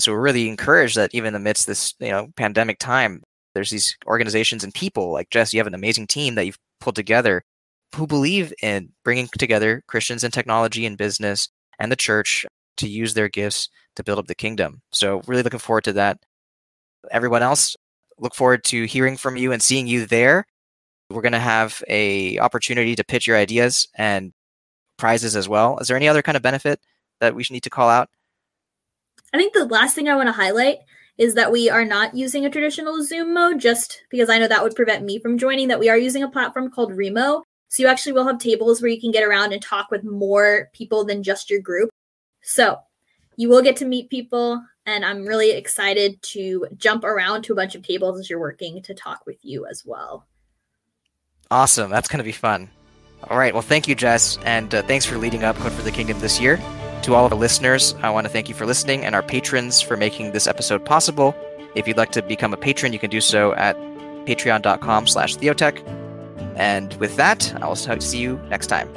So 0.00 0.12
we're 0.12 0.20
really 0.20 0.48
encouraged 0.48 0.96
that 0.96 1.14
even 1.14 1.34
amidst 1.34 1.66
this, 1.66 1.94
you 2.00 2.10
know, 2.10 2.28
pandemic 2.36 2.78
time, 2.78 3.22
there's 3.54 3.70
these 3.70 3.96
organizations 4.06 4.64
and 4.64 4.74
people 4.74 5.12
like 5.12 5.30
Jess. 5.30 5.54
You 5.54 5.60
have 5.60 5.66
an 5.66 5.74
amazing 5.74 6.08
team 6.08 6.34
that 6.34 6.44
you've 6.46 6.58
pulled 6.80 6.96
together 6.96 7.42
who 7.94 8.06
believe 8.06 8.52
in 8.62 8.90
bringing 9.04 9.28
together 9.38 9.82
Christians 9.86 10.24
and 10.24 10.34
technology 10.34 10.84
and 10.84 10.98
business 10.98 11.48
and 11.78 11.92
the 11.92 11.96
church 11.96 12.44
to 12.78 12.88
use 12.88 13.14
their 13.14 13.28
gifts 13.28 13.68
to 13.94 14.02
build 14.02 14.18
up 14.18 14.26
the 14.26 14.34
kingdom. 14.34 14.82
So 14.92 15.22
really 15.26 15.44
looking 15.44 15.60
forward 15.60 15.84
to 15.84 15.92
that. 15.94 16.18
Everyone 17.10 17.42
else, 17.42 17.76
look 18.18 18.34
forward 18.34 18.64
to 18.64 18.84
hearing 18.84 19.16
from 19.16 19.36
you 19.36 19.52
and 19.52 19.62
seeing 19.62 19.86
you 19.86 20.06
there. 20.06 20.44
We're 21.10 21.22
going 21.22 21.32
to 21.32 21.38
have 21.38 21.82
a 21.88 22.38
opportunity 22.38 22.96
to 22.96 23.04
pitch 23.04 23.26
your 23.26 23.36
ideas 23.36 23.88
and 23.96 24.32
prizes 24.96 25.36
as 25.36 25.48
well. 25.48 25.78
Is 25.78 25.88
there 25.88 25.96
any 25.96 26.08
other 26.08 26.22
kind 26.22 26.36
of 26.36 26.42
benefit 26.42 26.80
that 27.20 27.34
we 27.34 27.44
should 27.44 27.52
need 27.52 27.62
to 27.64 27.70
call 27.70 27.88
out? 27.88 28.08
I 29.32 29.36
think 29.36 29.52
the 29.52 29.66
last 29.66 29.94
thing 29.94 30.08
I 30.08 30.16
want 30.16 30.28
to 30.28 30.32
highlight 30.32 30.78
is 31.18 31.34
that 31.34 31.52
we 31.52 31.70
are 31.70 31.84
not 31.84 32.14
using 32.14 32.44
a 32.44 32.50
traditional 32.50 33.02
Zoom 33.02 33.34
mode 33.34 33.60
just 33.60 34.02
because 34.10 34.28
I 34.28 34.38
know 34.38 34.48
that 34.48 34.62
would 34.62 34.74
prevent 34.74 35.04
me 35.04 35.18
from 35.20 35.38
joining, 35.38 35.68
that 35.68 35.78
we 35.78 35.88
are 35.88 35.98
using 35.98 36.22
a 36.22 36.30
platform 36.30 36.70
called 36.70 36.96
Remo. 36.96 37.42
So 37.68 37.82
you 37.82 37.88
actually 37.88 38.12
will 38.12 38.26
have 38.26 38.38
tables 38.38 38.80
where 38.80 38.90
you 38.90 39.00
can 39.00 39.10
get 39.10 39.24
around 39.24 39.52
and 39.52 39.60
talk 39.60 39.90
with 39.90 40.04
more 40.04 40.70
people 40.72 41.04
than 41.04 41.22
just 41.22 41.50
your 41.50 41.60
group. 41.60 41.90
So 42.42 42.78
you 43.36 43.48
will 43.48 43.62
get 43.62 43.76
to 43.76 43.84
meet 43.84 44.10
people, 44.10 44.62
and 44.86 45.04
I'm 45.04 45.26
really 45.26 45.50
excited 45.50 46.20
to 46.22 46.66
jump 46.76 47.04
around 47.04 47.42
to 47.42 47.52
a 47.52 47.56
bunch 47.56 47.74
of 47.74 47.82
tables 47.82 48.18
as 48.18 48.30
you're 48.30 48.38
working 48.38 48.82
to 48.82 48.94
talk 48.94 49.26
with 49.26 49.38
you 49.42 49.66
as 49.66 49.82
well. 49.84 50.26
Awesome. 51.50 51.90
That's 51.90 52.08
going 52.08 52.18
to 52.18 52.24
be 52.24 52.32
fun. 52.32 52.68
All 53.28 53.38
right. 53.38 53.52
Well, 53.52 53.62
thank 53.62 53.88
you, 53.88 53.94
Jess, 53.94 54.38
and 54.44 54.74
uh, 54.74 54.82
thanks 54.82 55.06
for 55.06 55.16
leading 55.16 55.44
up 55.44 55.56
Code 55.56 55.72
for 55.72 55.82
the 55.82 55.90
Kingdom 55.90 56.20
this 56.20 56.40
year. 56.40 56.60
To 57.02 57.14
all 57.14 57.24
of 57.24 57.30
the 57.30 57.36
listeners, 57.36 57.94
I 58.02 58.10
want 58.10 58.26
to 58.26 58.32
thank 58.32 58.48
you 58.48 58.54
for 58.54 58.66
listening 58.66 59.04
and 59.04 59.14
our 59.14 59.22
patrons 59.22 59.80
for 59.80 59.96
making 59.96 60.32
this 60.32 60.46
episode 60.46 60.84
possible. 60.84 61.34
If 61.74 61.86
you'd 61.86 61.96
like 61.96 62.12
to 62.12 62.22
become 62.22 62.52
a 62.54 62.56
patron, 62.56 62.92
you 62.92 62.98
can 62.98 63.10
do 63.10 63.20
so 63.20 63.54
at 63.54 63.76
patreon.com 64.26 65.06
slash 65.06 65.36
theotech. 65.36 65.82
And 66.56 66.94
with 66.94 67.16
that, 67.16 67.54
I 67.62 67.66
will 67.66 67.76
see 67.76 68.18
you 68.18 68.40
next 68.48 68.68
time. 68.68 68.88